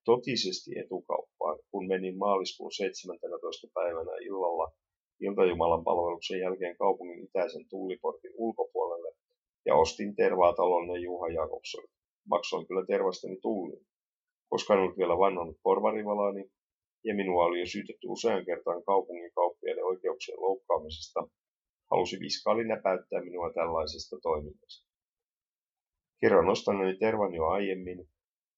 totisesti 0.04 0.78
etukauppaan, 0.78 1.58
kun 1.70 1.86
menin 1.86 2.18
maaliskuun 2.18 2.72
17. 2.72 3.66
päivänä 3.74 4.10
illalla 4.20 4.72
iltajumalan 5.20 5.84
palveluksen 5.84 6.40
jälkeen 6.40 6.76
kaupungin 6.76 7.24
itäisen 7.24 7.68
tulliportin 7.68 8.32
ulkopuolelle 8.34 9.16
ja 9.66 9.74
ostin 9.74 10.16
tervaa 10.16 10.52
talonne 10.52 10.98
Juha 10.98 11.28
Jakobson. 11.28 11.84
Maksoin 12.28 12.66
kyllä 12.66 12.84
tervastani 12.86 13.36
tullin. 13.42 13.86
Koska 14.48 14.74
en 14.74 14.80
ollut 14.80 14.98
vielä 14.98 15.18
vannonut 15.18 15.56
porvarivalaani 15.62 16.50
ja 17.04 17.14
minua 17.14 17.44
oli 17.44 17.60
jo 17.60 17.66
syytetty 17.66 18.06
usean 18.08 18.44
kertaan 18.44 18.84
kaupungin 18.84 19.30
kauppiaiden 19.34 19.84
oikeuksien 19.84 20.40
loukkaamisesta, 20.40 21.28
halusi 21.90 22.20
viskaali 22.20 22.64
näpäyttää 22.64 23.24
minua 23.24 23.52
tällaisesta 23.52 24.16
toiminnasta. 24.22 24.86
Kerron 26.20 26.48
ostaneeni 26.48 26.98
tervan 26.98 27.34
jo 27.34 27.46
aiemmin, 27.46 27.98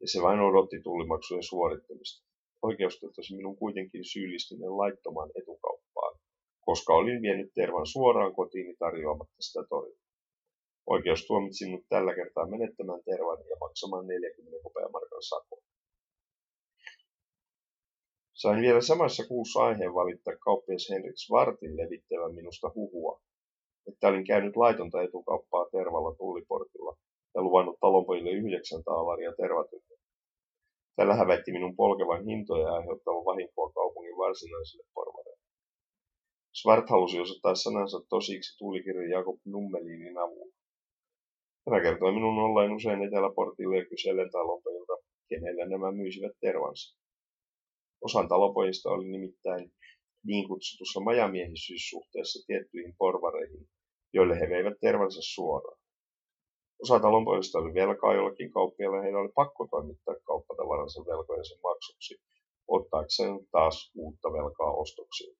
ja 0.00 0.08
se 0.08 0.22
vain 0.22 0.40
odotti 0.40 0.80
tullimaksujen 0.82 1.42
suorittamista. 1.42 2.28
Oikeus 2.62 3.00
minun 3.36 3.56
kuitenkin 3.56 4.04
syyllistyneen 4.04 4.76
laittomaan 4.76 5.30
etukauppaan, 5.40 6.18
koska 6.60 6.92
olin 6.92 7.22
vienyt 7.22 7.50
tervan 7.54 7.86
suoraan 7.86 8.34
kotiini 8.34 8.76
tarjoamatta 8.78 9.42
sitä 9.42 9.60
torilla. 9.68 10.08
Oikeus 10.86 11.26
tuomitsi 11.26 11.64
minut 11.64 11.84
tällä 11.88 12.14
kertaa 12.14 12.46
menettämään 12.46 13.02
tervan 13.04 13.38
ja 13.50 13.56
maksamaan 13.60 14.06
40 14.06 14.58
hopeamarkan 14.64 15.22
sakon. 15.22 15.67
Sain 18.42 18.60
vielä 18.60 18.80
samassa 18.80 19.22
kuussa 19.28 19.60
aiheen 19.60 19.94
valittaa 19.94 20.36
kauppias 20.36 20.88
Henrik 20.90 21.16
Svartin 21.16 21.76
levittävän 21.76 22.34
minusta 22.34 22.72
huhua, 22.74 23.20
että 23.88 24.08
olin 24.08 24.26
käynyt 24.26 24.56
laitonta 24.56 25.02
etukauppaa 25.02 25.66
tervalla 25.72 26.14
tulliportilla 26.14 26.96
ja 27.34 27.42
luvannut 27.42 27.80
talonpojille 27.80 28.30
yhdeksän 28.30 28.84
taalaria 28.84 29.32
tervatyötä. 29.42 29.94
Tällä 30.96 31.14
hävetti 31.14 31.52
minun 31.52 31.76
polkevan 31.76 32.24
hintoja 32.24 32.66
ja 32.66 32.72
aiheuttavan 32.72 33.24
vahinkoa 33.24 33.72
kaupungin 33.72 34.16
varsinaisille 34.16 34.84
porvareille. 34.94 35.42
Svart 36.52 36.90
halusi 36.90 37.20
osoittaa 37.20 37.54
sanansa 37.54 37.98
tosiksi 38.08 38.58
tuulikirjan 38.58 39.10
Jakob 39.10 39.38
Nummelinin 39.44 40.18
avulla. 40.18 40.54
Tämä 41.64 41.80
kertoi 41.80 42.12
minun 42.12 42.38
olleen 42.38 42.72
usein 42.72 43.02
eteläportille 43.02 43.76
ja 43.78 43.86
kysellen 43.86 44.30
talonpojilta, 44.30 44.96
kenelle 45.28 45.68
nämä 45.68 45.92
myisivät 45.92 46.32
tervansa. 46.40 47.07
Osan 48.00 48.28
talopojista 48.28 48.90
oli 48.90 49.08
nimittäin 49.08 49.72
niin 50.24 50.48
kutsutussa 50.48 51.00
majamiehisyyssuhteessa 51.00 52.46
tiettyihin 52.46 52.94
porvareihin, 52.98 53.68
joille 54.12 54.40
he 54.40 54.48
veivät 54.48 54.74
tervansa 54.80 55.20
suoraan. 55.22 55.78
Osa 56.82 57.00
talonpojista 57.00 57.58
oli 57.58 57.74
velkaa 57.74 58.14
jollakin 58.14 58.50
kauppialle, 58.52 59.02
heidän 59.02 59.20
oli 59.20 59.32
pakko 59.34 59.68
toimittaa 59.70 60.14
kauppatavaransa 60.24 61.04
velkojensa 61.06 61.56
maksuksi, 61.62 62.14
ottaakseen 62.68 63.38
taas 63.50 63.90
uutta 63.94 64.32
velkaa 64.32 64.72
ostoksiin. 64.72 65.36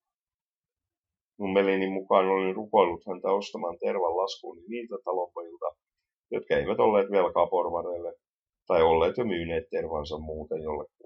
Nummelinin 1.38 1.92
mukaan 1.92 2.26
olin 2.26 2.56
rukoillut 2.56 3.06
häntä 3.06 3.28
ostamaan 3.32 3.78
tervan 3.78 4.16
laskuun 4.16 4.58
niiltä 4.68 4.96
talonpojilta, 5.04 5.66
jotka 6.30 6.56
eivät 6.56 6.80
olleet 6.80 7.10
velkaa 7.10 7.46
porvareille 7.46 8.12
tai 8.66 8.82
olleet 8.82 9.16
jo 9.16 9.24
myyneet 9.24 9.64
tervansa 9.70 10.18
muuten 10.18 10.62
jollekulle. 10.62 10.97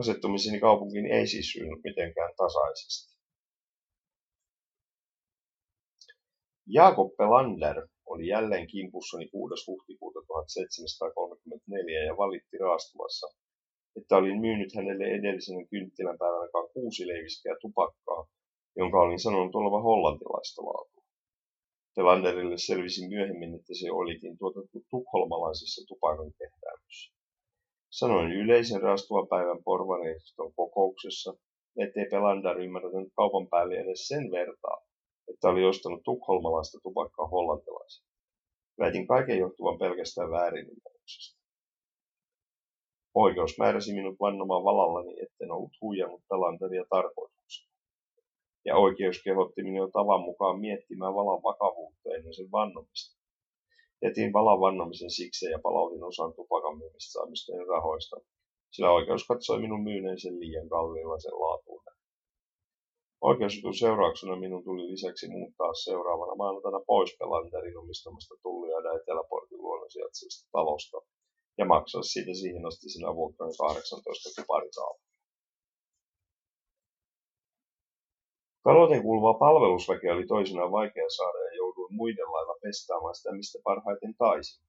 Asettumiseni 0.00 0.60
kaupunkiin 0.60 1.06
ei 1.06 1.26
siis 1.26 1.52
syynyt 1.52 1.80
mitenkään 1.84 2.32
tasaisesti. 2.36 3.14
Jakob 6.66 7.16
Pelander 7.16 7.88
oli 8.06 8.26
jälleen 8.26 8.66
kimpussani 8.66 9.28
6. 9.28 9.64
huhtikuuta 9.66 10.20
1734 10.26 12.04
ja 12.04 12.16
valitti 12.16 12.58
raastuvassa, 12.58 13.26
että 13.96 14.16
olin 14.16 14.40
myynyt 14.40 14.74
hänelle 14.76 15.04
edellisenä 15.04 15.66
kynttilänpäivänä 15.70 16.48
kuusi 16.72 17.06
leiviskeä 17.06 17.56
tupakkaa, 17.60 18.26
jonka 18.76 18.98
olin 19.00 19.20
sanonut 19.20 19.54
olevan 19.54 19.82
hollantilaista 19.82 20.62
laatua. 20.62 21.04
Telanderille 21.94 22.58
selvisi 22.58 23.08
myöhemmin, 23.08 23.54
että 23.54 23.74
se 23.80 23.90
olikin 23.92 24.38
tuotettu 24.38 24.84
tukholmalaisessa 24.90 25.82
tupakan. 25.88 26.32
Sanoin 28.00 28.32
yleisen 28.32 28.82
raastuvan 28.82 29.28
päivän 29.28 29.64
porvareiston 29.64 30.54
kokouksessa, 30.54 31.34
ettei 31.76 32.06
Pelander 32.10 32.60
ymmärtänyt 32.60 33.12
kaupan 33.16 33.46
päälle 33.48 33.74
edes 33.74 34.08
sen 34.08 34.30
vertaa, 34.30 34.78
että 35.28 35.48
oli 35.48 35.64
ostanut 35.64 36.02
tukholmalaista 36.04 36.78
tupakkaa 36.82 37.26
hollantilaisen. 37.26 38.06
Väitin 38.78 39.06
kaiken 39.06 39.38
johtuvan 39.38 39.78
pelkästään 39.78 40.30
väärinymmärryksestä. 40.30 41.40
Oikeus 43.14 43.58
määräsi 43.58 43.94
minut 43.94 44.16
vannomaan 44.20 44.64
valallani, 44.64 45.12
etten 45.22 45.50
ollut 45.52 45.80
huijannut 45.80 46.22
Pelanderia 46.28 46.84
tarkoituksena. 46.90 47.72
Ja 48.64 48.76
oikeus 48.76 49.22
kehotti 49.24 49.62
minua 49.62 49.88
tavan 49.92 50.20
mukaan 50.20 50.60
miettimään 50.60 51.14
valan 51.14 51.42
vakavuutta 51.42 52.14
ennen 52.16 52.34
sen 52.34 52.50
vannomista. 52.52 53.23
Jätin 54.04 54.32
valan 54.32 54.60
vannomisen 54.60 55.10
siksi 55.10 55.46
ja 55.54 55.58
palautin 55.66 56.04
osan 56.04 56.32
tupakan 56.34 56.78
myymistä 56.78 57.12
saamistani 57.12 57.64
rahoista, 57.64 58.16
sillä 58.72 58.90
oikeus 58.98 59.26
katsoi 59.26 59.60
minun 59.60 59.82
myyneen 59.88 60.20
sen 60.20 60.40
liian 60.40 60.68
kalliilla 60.68 61.18
sen 61.18 61.40
laatuun 61.42 61.84
Oikeusjutun 63.28 63.74
seurauksena 63.82 64.36
minun 64.36 64.64
tuli 64.64 64.84
lisäksi 64.92 65.26
muuttaa 65.28 65.74
seuraavana 65.74 66.34
maanantaina 66.34 66.80
pois 66.86 67.16
Pelanderin 67.18 67.78
omistamasta 67.78 68.34
Tulliaida 68.42 68.94
Eteläportin 68.98 69.62
luona 69.64 69.88
sijaitsevasta 69.88 70.48
talosta 70.52 70.98
ja 71.58 71.64
maksaa 71.64 72.02
siitä 72.02 72.34
siihen 72.40 72.66
asti 72.66 72.88
sinä 72.88 73.14
vuokran 73.14 73.52
18 73.58 74.28
kuparitaavaa. 74.36 75.03
Talouteen 78.64 79.02
kuuluva 79.02 79.34
palvelusväki 79.34 80.08
oli 80.08 80.26
toisinaan 80.26 80.72
vaikea 80.72 81.08
saada 81.16 81.38
ja 81.38 81.56
jouduin 81.56 81.94
muiden 81.94 82.32
lailla 82.32 82.56
pestaamaan 82.62 83.14
sitä, 83.14 83.32
mistä 83.32 83.58
parhaiten 83.64 84.14
taisin. 84.18 84.64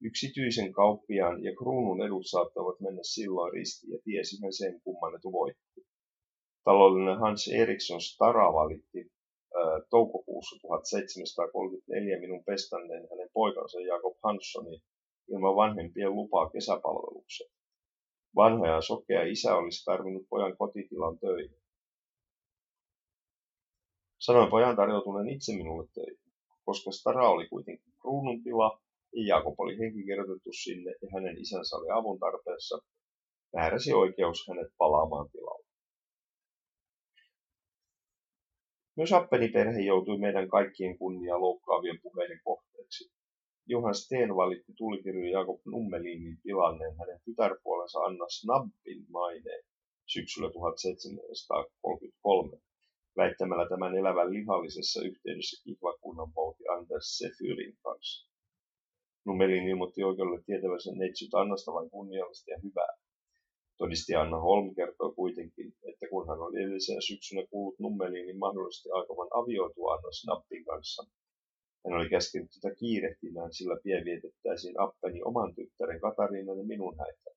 Yksityisen 0.00 0.72
kauppiaan 0.72 1.44
ja 1.44 1.52
kruunun 1.58 2.06
edut 2.06 2.26
saattavat 2.26 2.80
mennä 2.80 3.02
silloin 3.02 3.52
ristiin 3.52 3.92
ja 3.92 3.98
tiesihän 4.04 4.52
sen, 4.52 4.80
kumman 4.84 5.14
etu 5.14 5.32
voitti. 5.32 5.86
Taloudellinen 6.64 7.18
Hans 7.18 7.48
Eriksson 7.48 8.00
Stara 8.00 8.52
valitti 8.52 9.12
toukokuussa 9.90 10.56
1734 10.62 12.20
minun 12.20 12.44
pestanneen 12.44 13.06
hänen 13.10 13.30
poikansa 13.32 13.80
Jakob 13.80 14.16
Hanssoni 14.22 14.82
ilman 15.28 15.56
vanhempien 15.56 16.14
lupaa 16.14 16.50
kesäpalvelukseen. 16.50 17.50
Vanha 18.36 18.66
ja 18.66 18.80
sokea 18.80 19.22
isä 19.22 19.56
olisi 19.56 19.84
tarvinnut 19.84 20.26
pojan 20.28 20.56
kotitilan 20.56 21.18
töihin. 21.18 21.65
Sanoin 24.26 24.50
pojan 24.50 24.76
tarjoutuneen 24.76 25.28
itse 25.28 25.52
minulle 25.52 25.88
töihin, 25.94 26.32
koska 26.64 26.90
Stara 26.90 27.30
oli 27.30 27.48
kuitenkin 27.48 27.92
kruunun 28.00 28.42
tila 28.42 28.80
ja 29.12 29.26
Jakob 29.26 29.54
oli 29.58 29.78
henkikirjoitettu 29.78 30.52
sinne 30.52 30.94
ja 31.02 31.08
hänen 31.14 31.38
isänsä 31.38 31.76
oli 31.76 31.90
avun 31.90 32.18
tarpeessa, 32.18 32.78
määräsi 33.52 33.92
oikeus 33.92 34.48
hänet 34.48 34.72
palaamaan 34.78 35.30
tilalle. 35.30 35.66
Myös 38.96 39.12
Appeni-perhe 39.12 39.80
joutui 39.80 40.18
meidän 40.18 40.48
kaikkien 40.48 40.98
kunnia 40.98 41.40
loukkaavien 41.40 42.00
puheiden 42.02 42.40
kohteeksi. 42.44 43.10
Johan 43.66 43.94
Steen 43.94 44.36
valitti 44.36 44.72
tulikirjoja 44.76 45.38
Jakob 45.38 45.60
Nummelinin 45.64 46.38
tilanneen 46.42 46.96
hänen 46.98 47.20
tytärpuolensa 47.24 47.98
Anna 47.98 48.26
Snabbin 48.28 49.06
maineen 49.08 49.64
syksyllä 50.06 50.52
1733, 50.52 52.65
väittämällä 53.16 53.68
tämän 53.68 53.96
elävän 53.96 54.32
lihallisessa 54.32 55.04
yhteydessä 55.04 55.64
kihlakunnan 55.64 56.32
pouti 56.32 56.68
Anders 56.68 57.18
Sefyrin 57.18 57.76
kanssa. 57.82 58.30
Nummelin 59.26 59.68
ilmoitti 59.68 60.04
oikeudelle 60.04 60.42
tietävänsä 60.46 60.90
neitsyt 60.94 61.34
Annasta 61.34 61.72
vain 61.72 61.90
kunniallista 61.90 62.50
ja 62.50 62.58
hyvää. 62.64 62.92
Todisti 63.78 64.14
Anna 64.14 64.40
Holm 64.40 64.74
kertoo 64.74 65.12
kuitenkin, 65.12 65.72
että 65.90 66.06
kun 66.10 66.28
hän 66.28 66.40
oli 66.40 66.56
edellisenä 66.62 67.00
syksynä 67.00 67.46
kuullut 67.50 67.78
Nummeliin, 67.78 68.26
niin 68.26 68.38
mahdollisesti 68.38 68.88
aikovan 68.92 69.28
avioitua 69.30 69.94
Anna 69.94 70.08
Snappin 70.12 70.64
kanssa. 70.64 71.02
Hän 71.84 71.98
oli 71.98 72.08
käskenyt 72.08 72.50
tätä 72.50 72.74
kiirehtimään, 72.74 73.52
sillä 73.54 73.76
pian 73.82 74.04
vietettäisiin 74.04 74.80
Appeni 74.80 75.22
oman 75.22 75.54
tyttären 75.54 76.00
Katariinan 76.00 76.58
ja 76.58 76.64
minun 76.64 76.98
häitä. 76.98 77.30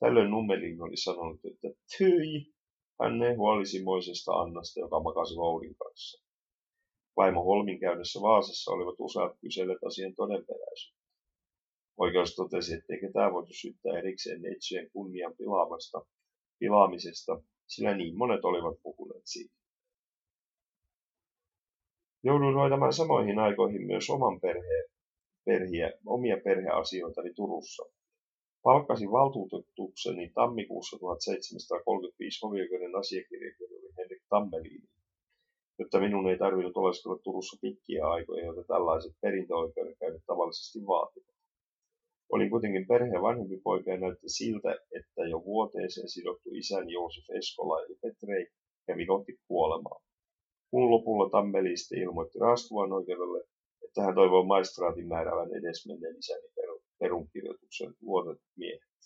Tällöin 0.00 0.30
Nummelin 0.30 0.82
oli 0.82 0.96
sanonut, 0.96 1.40
että 1.44 1.68
tyi, 1.98 2.53
hän 3.00 3.36
huolisi 3.36 3.82
moisesta 3.82 4.32
Annasta, 4.32 4.80
joka 4.80 5.00
makasi 5.00 5.36
Voudin 5.36 5.74
kanssa. 5.74 6.24
Vaimo 7.16 7.44
Holmin 7.44 7.80
käydessä 7.80 8.20
Vaasassa 8.20 8.70
olivat 8.70 8.94
useat 8.98 9.36
kyselleet 9.40 9.84
asian 9.86 10.14
todenperäisyyttä. 10.14 11.04
Oikeus 11.96 12.34
totesi, 12.34 12.74
ettei 12.74 13.00
ketään 13.00 13.32
voitu 13.32 13.52
syyttää 13.52 13.98
erikseen 13.98 14.42
neitsyjen 14.42 14.90
kunnian 14.90 15.36
pilaamasta, 15.36 16.06
pilaamisesta, 16.58 17.42
sillä 17.66 17.96
niin 17.96 18.18
monet 18.18 18.44
olivat 18.44 18.82
puhuneet 18.82 19.22
siitä. 19.24 19.54
Jouduin 22.22 22.54
hoitamaan 22.54 22.92
samoihin 22.92 23.38
aikoihin 23.38 23.86
myös 23.86 24.10
oman 24.10 24.40
perheen, 24.40 24.90
perhiä, 25.44 25.92
omia 26.06 26.36
perheasioitani 26.44 27.34
Turussa. 27.34 27.84
Palkkasin 28.66 29.10
valtuutetukseni 29.10 30.30
tammikuussa 30.34 30.98
1735 30.98 32.38
hovioikeuden 32.42 32.96
asiakirjakirjoille 32.96 33.90
Henrik 33.98 34.22
Tammeliini, 34.28 34.88
jotta 35.78 36.00
minun 36.00 36.30
ei 36.30 36.38
tarvinnut 36.38 36.76
oleskella 36.76 37.18
Turussa 37.24 37.56
pitkiä 37.60 38.06
aikoja, 38.06 38.44
joita 38.44 38.64
tällaiset 38.64 39.12
perintöoikeudenkäynnit 39.20 40.26
tavallisesti 40.26 40.86
vaativat. 40.86 41.34
Olin 42.32 42.50
kuitenkin 42.50 42.86
perheen 42.86 43.22
vanhempi 43.22 43.60
poika 43.64 43.90
ja 43.90 44.00
näytti 44.00 44.28
siltä, 44.28 44.70
että 44.98 45.22
jo 45.30 45.44
vuoteeseen 45.44 46.08
sidottu 46.08 46.48
isän 46.52 46.90
Joosef 46.90 47.24
Eskola 47.38 47.82
eli 47.82 47.96
Petrei 48.02 48.46
kävi 48.86 49.06
kohti 49.06 49.32
kuolemaa. 49.48 50.00
Kun 50.70 50.90
lopulla 50.90 51.30
Tammelisti 51.30 51.94
ilmoitti 51.96 52.38
raastuvan 52.38 52.92
oikeudelle, 52.92 53.44
että 53.84 54.02
hän 54.02 54.14
toivoo 54.14 54.44
maistraatin 54.44 55.08
määräävän 55.08 55.54
edesmenneen 55.54 56.18
isäni 56.18 56.48
perunkirjoituksen 57.04 57.94
luotet 58.00 58.42
miehet. 58.56 58.98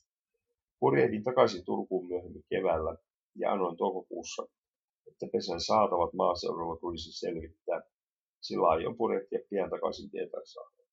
Purjehdin 0.81 1.25
takaisin 1.25 1.65
Turkuun 1.65 2.09
myöhemmin 2.09 2.45
keväällä 2.51 2.97
ja 3.41 3.53
annoin 3.53 3.77
toukokuussa, 3.77 4.43
että 5.09 5.27
pesän 5.33 5.61
saatavat 5.61 6.13
maaseudulla 6.13 6.77
tulisi 6.77 7.13
selvittää, 7.13 7.81
sillä 8.41 8.69
aion 8.69 8.97
purjehtia 8.97 9.39
pian 9.51 9.71
takaisin 9.71 10.11
Pietarsaareen. 10.11 10.89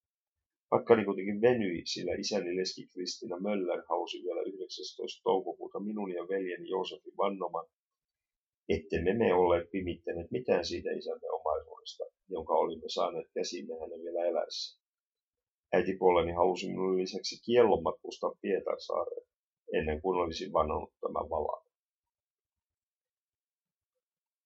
Matkani 0.72 1.06
kuitenkin 1.06 1.42
venyi, 1.42 1.82
sillä 1.86 2.14
isäni 2.16 2.58
leski 2.58 2.88
Kristina 2.94 3.38
Möller 3.40 3.82
hausi 3.90 4.18
vielä 4.24 4.42
19. 4.42 5.22
toukokuuta 5.24 5.80
minun 5.80 6.12
ja 6.12 6.24
veljeni 6.30 6.70
Joosefin 6.70 7.18
vannoman, 7.18 7.68
ettemme 8.70 9.14
me 9.14 9.34
olleet 9.34 9.72
pimittäneet 9.72 10.32
mitään 10.32 10.66
siitä 10.66 10.90
isämme 10.92 11.28
omaisuudesta, 11.30 12.04
jonka 12.30 12.54
olimme 12.54 12.90
saaneet 12.90 13.28
käsimme 13.34 13.74
hänen 13.82 14.02
vielä 14.04 14.26
eläessä. 14.26 14.85
Äitipuoleni 15.76 16.32
halusi 16.32 16.68
minulle 16.68 17.02
lisäksi 17.02 17.36
kiellon 17.46 17.84
matkustaa 17.84 18.32
Pietarsaareen, 18.42 19.28
ennen 19.74 20.02
kuin 20.02 20.20
olisin 20.20 20.54
vannonut 20.54 20.94
tämän 21.02 21.30
valan. 21.30 21.64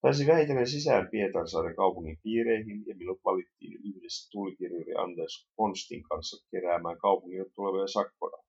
Pääsin 0.01 0.27
vähitellen 0.27 0.67
sisään 0.67 1.09
Pietarsaaren 1.11 1.75
kaupungin 1.75 2.19
piireihin 2.23 2.83
ja 2.87 2.95
minut 2.95 3.19
valittiin 3.25 3.79
yhdessä 3.89 4.29
tulikirjuri 4.31 4.93
Anders 4.95 5.49
Konstin 5.55 6.03
kanssa 6.03 6.47
keräämään 6.51 6.97
kaupungille 6.97 7.49
tulevia 7.55 7.87
sakkoja. 7.87 8.43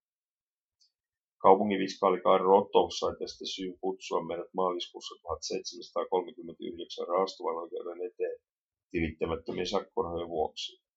Kaupungin 1.38 1.80
viskaali 1.80 2.20
Karro 2.20 2.58
Otto 2.58 2.90
sai 2.90 3.16
tästä 3.18 3.44
syyn 3.54 3.78
kutsua 3.80 4.26
meidät 4.26 4.54
maaliskuussa 4.54 5.14
1739 5.22 7.06
raastuvan 7.08 7.56
oikeuden 7.56 8.06
eteen 8.06 8.38
tilittämättömien 8.90 9.66
sakkorahojen 9.66 10.28
vuoksi. 10.28 10.89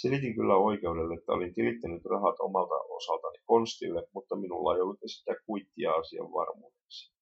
Selitin 0.00 0.34
kyllä 0.34 0.56
oikeudelle, 0.56 1.14
että 1.14 1.32
olin 1.32 1.54
tilittänyt 1.54 2.04
rahat 2.04 2.36
omalta 2.40 2.74
osaltani 2.74 3.38
konstille, 3.44 4.08
mutta 4.14 4.36
minulla 4.36 4.74
ei 4.74 4.80
ollut 4.80 5.04
esittää 5.04 5.34
kuittia 5.46 5.92
asian 5.92 6.32
varmuudeksi. 6.32 7.12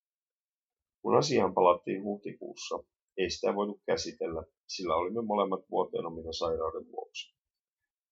Kun 1.03 1.17
asiaan 1.17 1.55
palattiin 1.55 2.05
huhtikuussa, 2.05 2.79
ei 3.17 3.31
sitä 3.31 3.55
voitu 3.55 3.81
käsitellä, 3.87 4.43
sillä 4.69 4.97
olimme 4.97 5.23
molemmat 5.23 5.61
vuoteen 5.71 6.07
omina 6.07 6.33
sairauden 6.33 6.87
vuoksi. 6.93 7.35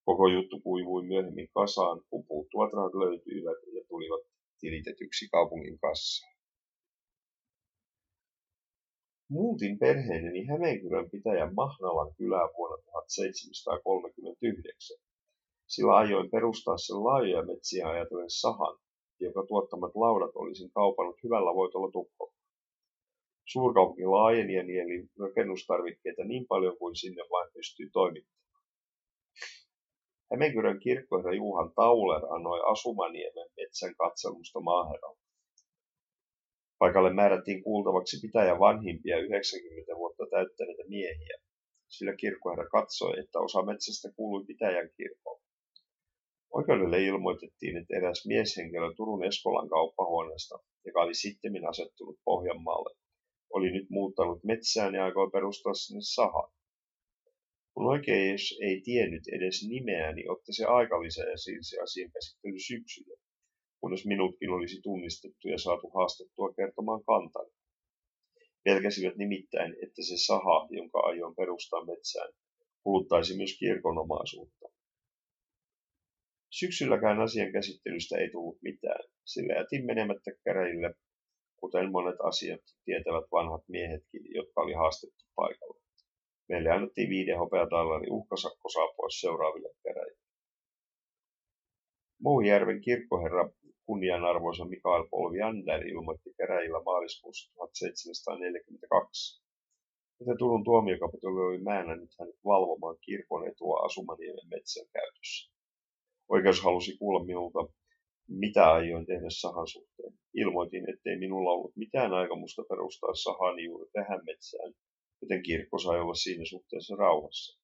Koko 0.05 0.29
juttu 0.29 0.61
kuivui 0.61 1.03
myöhemmin 1.07 1.49
kasaan, 1.55 2.01
kun 2.11 2.25
puuttuvat 2.27 2.73
rahat 2.73 2.95
löytyivät 2.95 3.59
ja 3.75 3.83
tulivat 3.89 4.21
tilitetyksi 4.61 5.29
kaupungin 5.29 5.79
kassaan. 5.79 6.35
Muutin 9.33 9.79
perheeni 9.79 10.47
Hämeenkyrön 10.47 11.11
pitäjän 11.11 11.55
Mahnalan 11.55 12.15
kylään 12.19 12.49
vuonna 12.57 12.77
1739. 12.85 14.97
Sillä 15.67 15.97
ajoin 15.97 16.31
perustaa 16.31 16.79
sen 16.79 17.05
laajoja 17.05 17.47
metsiä 17.47 17.89
ajatellen 17.89 18.31
sahan, 18.31 18.79
joka 19.21 19.47
tuottamat 19.49 19.95
laudat 19.95 20.31
olisin 20.35 20.71
kaupannut 20.71 21.17
hyvällä 21.25 21.55
voitolla 21.55 21.91
Tukholmaan. 21.91 22.43
Suurkaupunki 23.53 24.05
laajeni 24.05 24.55
ja 24.55 24.65
nieli 24.65 25.09
rakennustarvikkeita 25.21 26.25
niin 26.25 26.47
paljon 26.49 26.79
kuin 26.79 26.97
sinne 26.97 27.23
vain 27.31 27.51
pystyi 27.53 27.91
toimittamaan. 27.93 28.65
Hämeenkyrön 30.33 30.81
kirkkoherra 30.81 31.35
Juhan 31.35 31.73
Tauler 31.77 32.35
annoi 32.35 32.61
Asumaniemen 32.73 33.49
metsän 33.57 33.95
katselmusta 33.99 34.61
maaherralle. 34.61 35.22
Paikalle 36.83 37.13
määrättiin 37.13 37.63
kuultavaksi 37.63 38.17
pitäjän 38.23 38.59
vanhimpia 38.59 39.19
90 39.19 39.97
vuotta 39.97 40.25
täyttäneitä 40.31 40.83
miehiä, 40.89 41.37
sillä 41.89 42.17
kirkkoherra 42.17 42.69
katsoi, 42.69 43.19
että 43.19 43.39
osa 43.39 43.63
metsästä 43.63 44.09
kuului 44.17 44.45
pitäjän 44.47 44.91
kirkolle. 44.97 45.43
Oikeudelle 46.55 47.05
ilmoitettiin, 47.05 47.77
että 47.77 47.97
eräs 47.97 48.27
mieshenkilö 48.27 48.95
Turun 48.97 49.25
Eskolan 49.25 49.69
kauppahuoneesta, 49.69 50.59
joka 50.87 51.03
oli 51.03 51.15
sitten 51.15 51.69
asettunut 51.69 52.19
Pohjanmaalle, 52.25 52.97
oli 53.51 53.71
nyt 53.71 53.91
muuttanut 53.91 54.45
metsään 54.45 54.95
ja 54.95 55.05
aikoi 55.05 55.31
perustaa 55.31 55.75
sinne 55.75 56.01
sahan. 56.03 56.51
Kun 57.75 57.87
oikeus 57.87 58.59
ei 58.63 58.81
tiennyt 58.85 59.23
edes 59.37 59.69
nimeä, 59.69 60.13
niin 60.13 60.31
otti 60.31 60.53
se 60.53 60.65
aikalisä 60.65 61.25
ja 61.25 61.37
siirsi 61.37 61.79
asian 61.79 62.11
käsittely 62.13 62.59
syksyllä, 62.59 63.22
kunnes 63.83 64.07
minutkin 64.07 64.51
olisi 64.51 64.81
tunnistettu 64.83 65.49
ja 65.49 65.59
saatu 65.59 65.91
haastettua 65.95 66.53
kertomaan 66.57 67.05
kantani. 67.05 67.53
Pelkäsivät 68.65 69.17
nimittäin, 69.17 69.73
että 69.85 70.03
se 70.09 70.17
saha, 70.17 70.67
jonka 70.71 71.01
aion 71.01 71.35
perustaa 71.35 71.85
metsään, 71.85 72.33
kuluttaisi 72.83 73.37
myös 73.37 73.57
kirkonomaisuutta. 73.59 74.69
Syksylläkään 76.51 77.21
asian 77.21 77.53
käsittelystä 77.53 78.19
ei 78.19 78.31
tullut 78.31 78.63
mitään, 78.63 79.05
sillä 79.25 79.55
jätin 79.55 79.87
menemättä 79.87 80.31
käreille, 80.45 80.95
kuten 81.57 81.93
monet 81.93 82.21
asiat 82.23 82.61
tietävät 82.85 83.25
vanhat 83.33 83.65
miehetkin, 83.69 84.23
jotka 84.35 84.61
oli 84.61 84.73
haastettu 84.73 85.25
paikalle. 85.35 85.83
Meille 86.49 86.71
annettiin 86.71 87.11
viiden 87.11 87.39
hopeatallari 87.39 88.07
uhkasakko 88.11 88.69
saapua 88.69 89.07
seuraaville 89.21 89.69
käräjille. 89.83 90.23
Muujärven 92.21 92.81
kirkkoherra 92.81 93.51
kunnianarvoisa 93.87 94.65
Mikael 94.65 95.05
Polviander 95.11 95.87
ilmoitti 95.87 96.35
käräjillä 96.39 96.83
maaliskuussa 96.83 97.53
1742, 97.55 99.43
että 100.21 100.35
Turun 100.39 100.65
tuomiokapitoli 100.65 101.41
oli 101.41 101.59
määrännyt 101.59 102.11
hänet 102.19 102.37
valvomaan 102.45 102.97
kirkon 103.01 103.49
etua 103.49 103.85
Asumaniemen 103.85 104.49
metsän 104.51 104.87
käytössä. 104.93 105.53
Oikeus 106.29 106.65
halusi 106.65 106.99
kuulla 106.99 107.25
minulta, 107.25 107.59
mitä 108.29 108.73
aioin 108.73 109.07
tehdä 109.07 109.27
sahan 109.29 109.69
suhteen. 109.69 110.13
Ilmoitin, 110.35 110.91
ettei 110.91 111.19
minulla 111.19 111.51
ollut 111.51 111.77
mitään 111.77 112.13
aikomusta 112.13 112.63
perustaa 112.69 113.15
sahani 113.15 113.65
juuri 113.65 113.91
tähän 113.93 114.21
metsään, 114.27 114.73
joten 115.23 115.43
kirkko 115.43 115.79
sai 115.79 116.01
olla 116.01 116.15
siinä 116.15 116.45
suhteessa 116.45 116.97
rauhassa. 116.97 117.61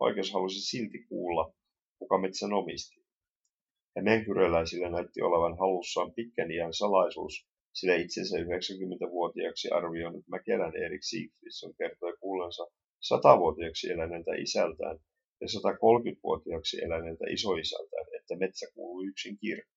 Oikeus 0.00 0.32
halusi 0.32 0.60
silti 0.60 0.98
kuulla, 1.08 1.52
kuka 1.98 2.18
metsän 2.18 2.52
omisti. 2.52 2.97
Ja 3.96 4.02
menkyräläisillä 4.02 4.90
näytti 4.90 5.22
olevan 5.22 5.58
halussaan 5.58 6.12
pitkän 6.12 6.50
iän 6.50 6.74
salaisuus, 6.74 7.48
sillä 7.72 7.94
itsensä 7.94 8.36
90-vuotiaaksi 8.36 9.68
arvioinut 9.70 10.28
Mäkelän 10.28 10.76
Erik 10.76 11.02
Siegfriedson 11.02 11.74
kertoi 11.78 12.16
kuullensa 12.20 12.66
satavuotiaaksi 13.00 13.90
eläneeltä 13.90 14.30
isältään 14.34 14.98
ja 15.40 15.46
130-vuotiaaksi 15.46 16.84
eläneeltä 16.84 17.24
isoisältään, 17.30 18.06
että 18.20 18.36
metsä 18.36 18.66
kuuluu 18.74 19.02
yksin 19.02 19.38
kirkko. 19.38 19.72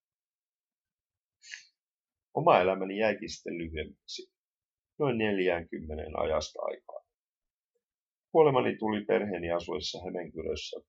Oma 2.33 2.59
elämäni 2.59 2.97
jäikin 2.97 3.29
sitten 3.29 3.57
lyhyemmäksi, 3.57 4.31
noin 4.99 5.17
40 5.17 6.03
ajasta 6.17 6.61
aikaa. 6.61 7.01
Kuolemani 8.31 8.77
tuli 8.77 9.05
perheeni 9.05 9.51
asuessa 9.51 10.03
Hämeenkyrössä, 10.05 10.81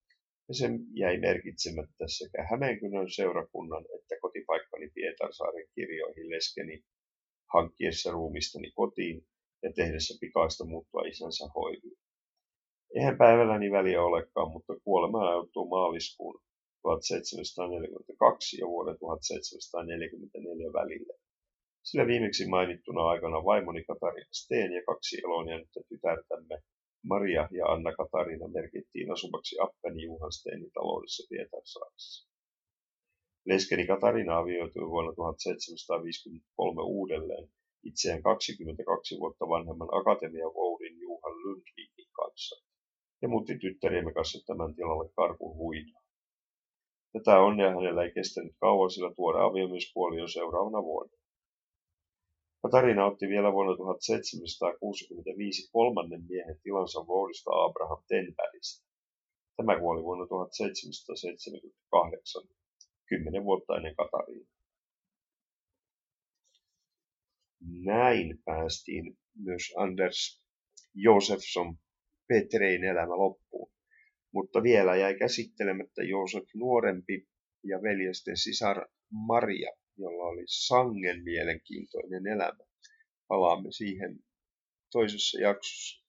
ja 0.48 0.54
se 0.54 0.66
jäi 0.94 1.18
merkitsemättä 1.18 2.04
sekä 2.06 2.46
Hämeenkyrön 2.50 3.10
seurakunnan 3.10 3.84
että 3.98 4.14
kotipaikkani 4.20 4.90
Pietarsaaren 4.94 5.66
kirjoihin 5.74 6.30
leskeni 6.30 6.84
hankkiessa 7.54 8.10
ruumistani 8.10 8.70
kotiin 8.70 9.26
ja 9.62 9.72
tehdessä 9.72 10.14
pikaista 10.20 10.64
muuttua 10.64 11.02
isänsä 11.02 11.44
hoiviin. 11.54 11.98
Eihän 12.94 13.18
päivälläni 13.18 13.70
väliä 13.70 14.02
olekaan, 14.02 14.52
mutta 14.52 14.74
kuolema 14.84 15.28
ajoittuu 15.28 15.68
maaliskuun 15.68 16.42
1742 16.82 18.60
ja 18.60 18.66
vuoden 18.66 18.96
1744 18.98 20.72
välille. 20.72 21.14
Sillä 21.82 22.06
viimeksi 22.06 22.46
mainittuna 22.48 23.08
aikana 23.08 23.44
vaimoni 23.44 23.84
Katarina 23.84 24.28
Steen 24.32 24.72
ja 24.72 24.82
kaksi 24.86 25.20
elonjäänyttä 25.24 25.80
tytärtämme 25.88 26.62
Maria 27.04 27.48
ja 27.58 27.66
Anna 27.66 27.92
Katarina 27.96 28.48
merkittiin 28.48 29.12
asumaksi 29.12 29.56
Appeni 29.60 30.02
Juhan 30.02 30.32
Steenin 30.32 30.72
taloudessa 30.72 31.26
Pietarsaaressa. 31.30 32.28
Leskeni 33.46 33.86
Katarina 33.86 34.38
avioitui 34.38 34.90
vuonna 34.90 35.12
1753 35.14 36.82
uudelleen 36.82 37.48
itseään 37.84 38.22
22 38.22 39.18
vuotta 39.20 39.48
vanhemman 39.48 39.88
akatemian 40.00 40.54
voudin 40.54 41.00
Juhan 41.00 41.34
Lundvikin 41.42 42.10
kanssa 42.12 42.56
ja 43.22 43.28
muutti 43.28 43.58
tyttäriemme 43.58 44.12
kanssa 44.12 44.46
tämän 44.46 44.74
tilalle 44.74 45.12
karkun 45.16 45.56
huidoa. 45.56 46.02
Tätä 47.12 47.40
onnea 47.40 47.70
hänellä 47.70 48.04
ei 48.04 48.12
kestänyt 48.12 48.54
kauan, 48.60 48.90
sillä 48.90 49.14
tuore 49.16 49.40
aviomiespuoli 49.40 50.20
jo 50.20 50.28
seuraavana 50.28 50.82
vuonna. 50.82 51.21
Katarina 52.62 53.06
otti 53.06 53.28
vielä 53.28 53.52
vuonna 53.52 53.76
1765 53.76 55.70
kolmannen 55.72 56.24
miehen 56.28 56.60
tilansa 56.62 57.06
voudista 57.06 57.50
Abraham 57.50 58.02
Tenbergistä. 58.08 58.86
Tämä 59.56 59.80
kuoli 59.80 60.02
vuonna 60.02 60.26
1778, 60.26 62.42
kymmenen 63.08 63.44
vuotta 63.44 63.76
ennen 63.76 63.96
Katariina. 63.96 64.46
Näin 67.84 68.38
päästiin 68.44 69.18
myös 69.34 69.62
Anders 69.76 70.42
Josefsson 70.94 71.78
Petrein 72.28 72.84
elämä 72.84 73.16
loppuun. 73.16 73.72
Mutta 74.32 74.62
vielä 74.62 74.96
jäi 74.96 75.18
käsittelemättä 75.18 76.02
Joosef 76.02 76.44
nuorempi 76.54 77.28
ja 77.64 77.82
veljesten 77.82 78.36
sisar 78.36 78.88
Maria, 79.10 79.70
jolla 79.96 80.24
oli 80.24 80.44
sangen 80.46 81.24
mielenkiintoinen 81.24 82.26
elämä. 82.26 82.64
Palaamme 83.28 83.72
siihen 83.72 84.18
toisessa 84.92 85.40
jaksossa. 85.40 86.01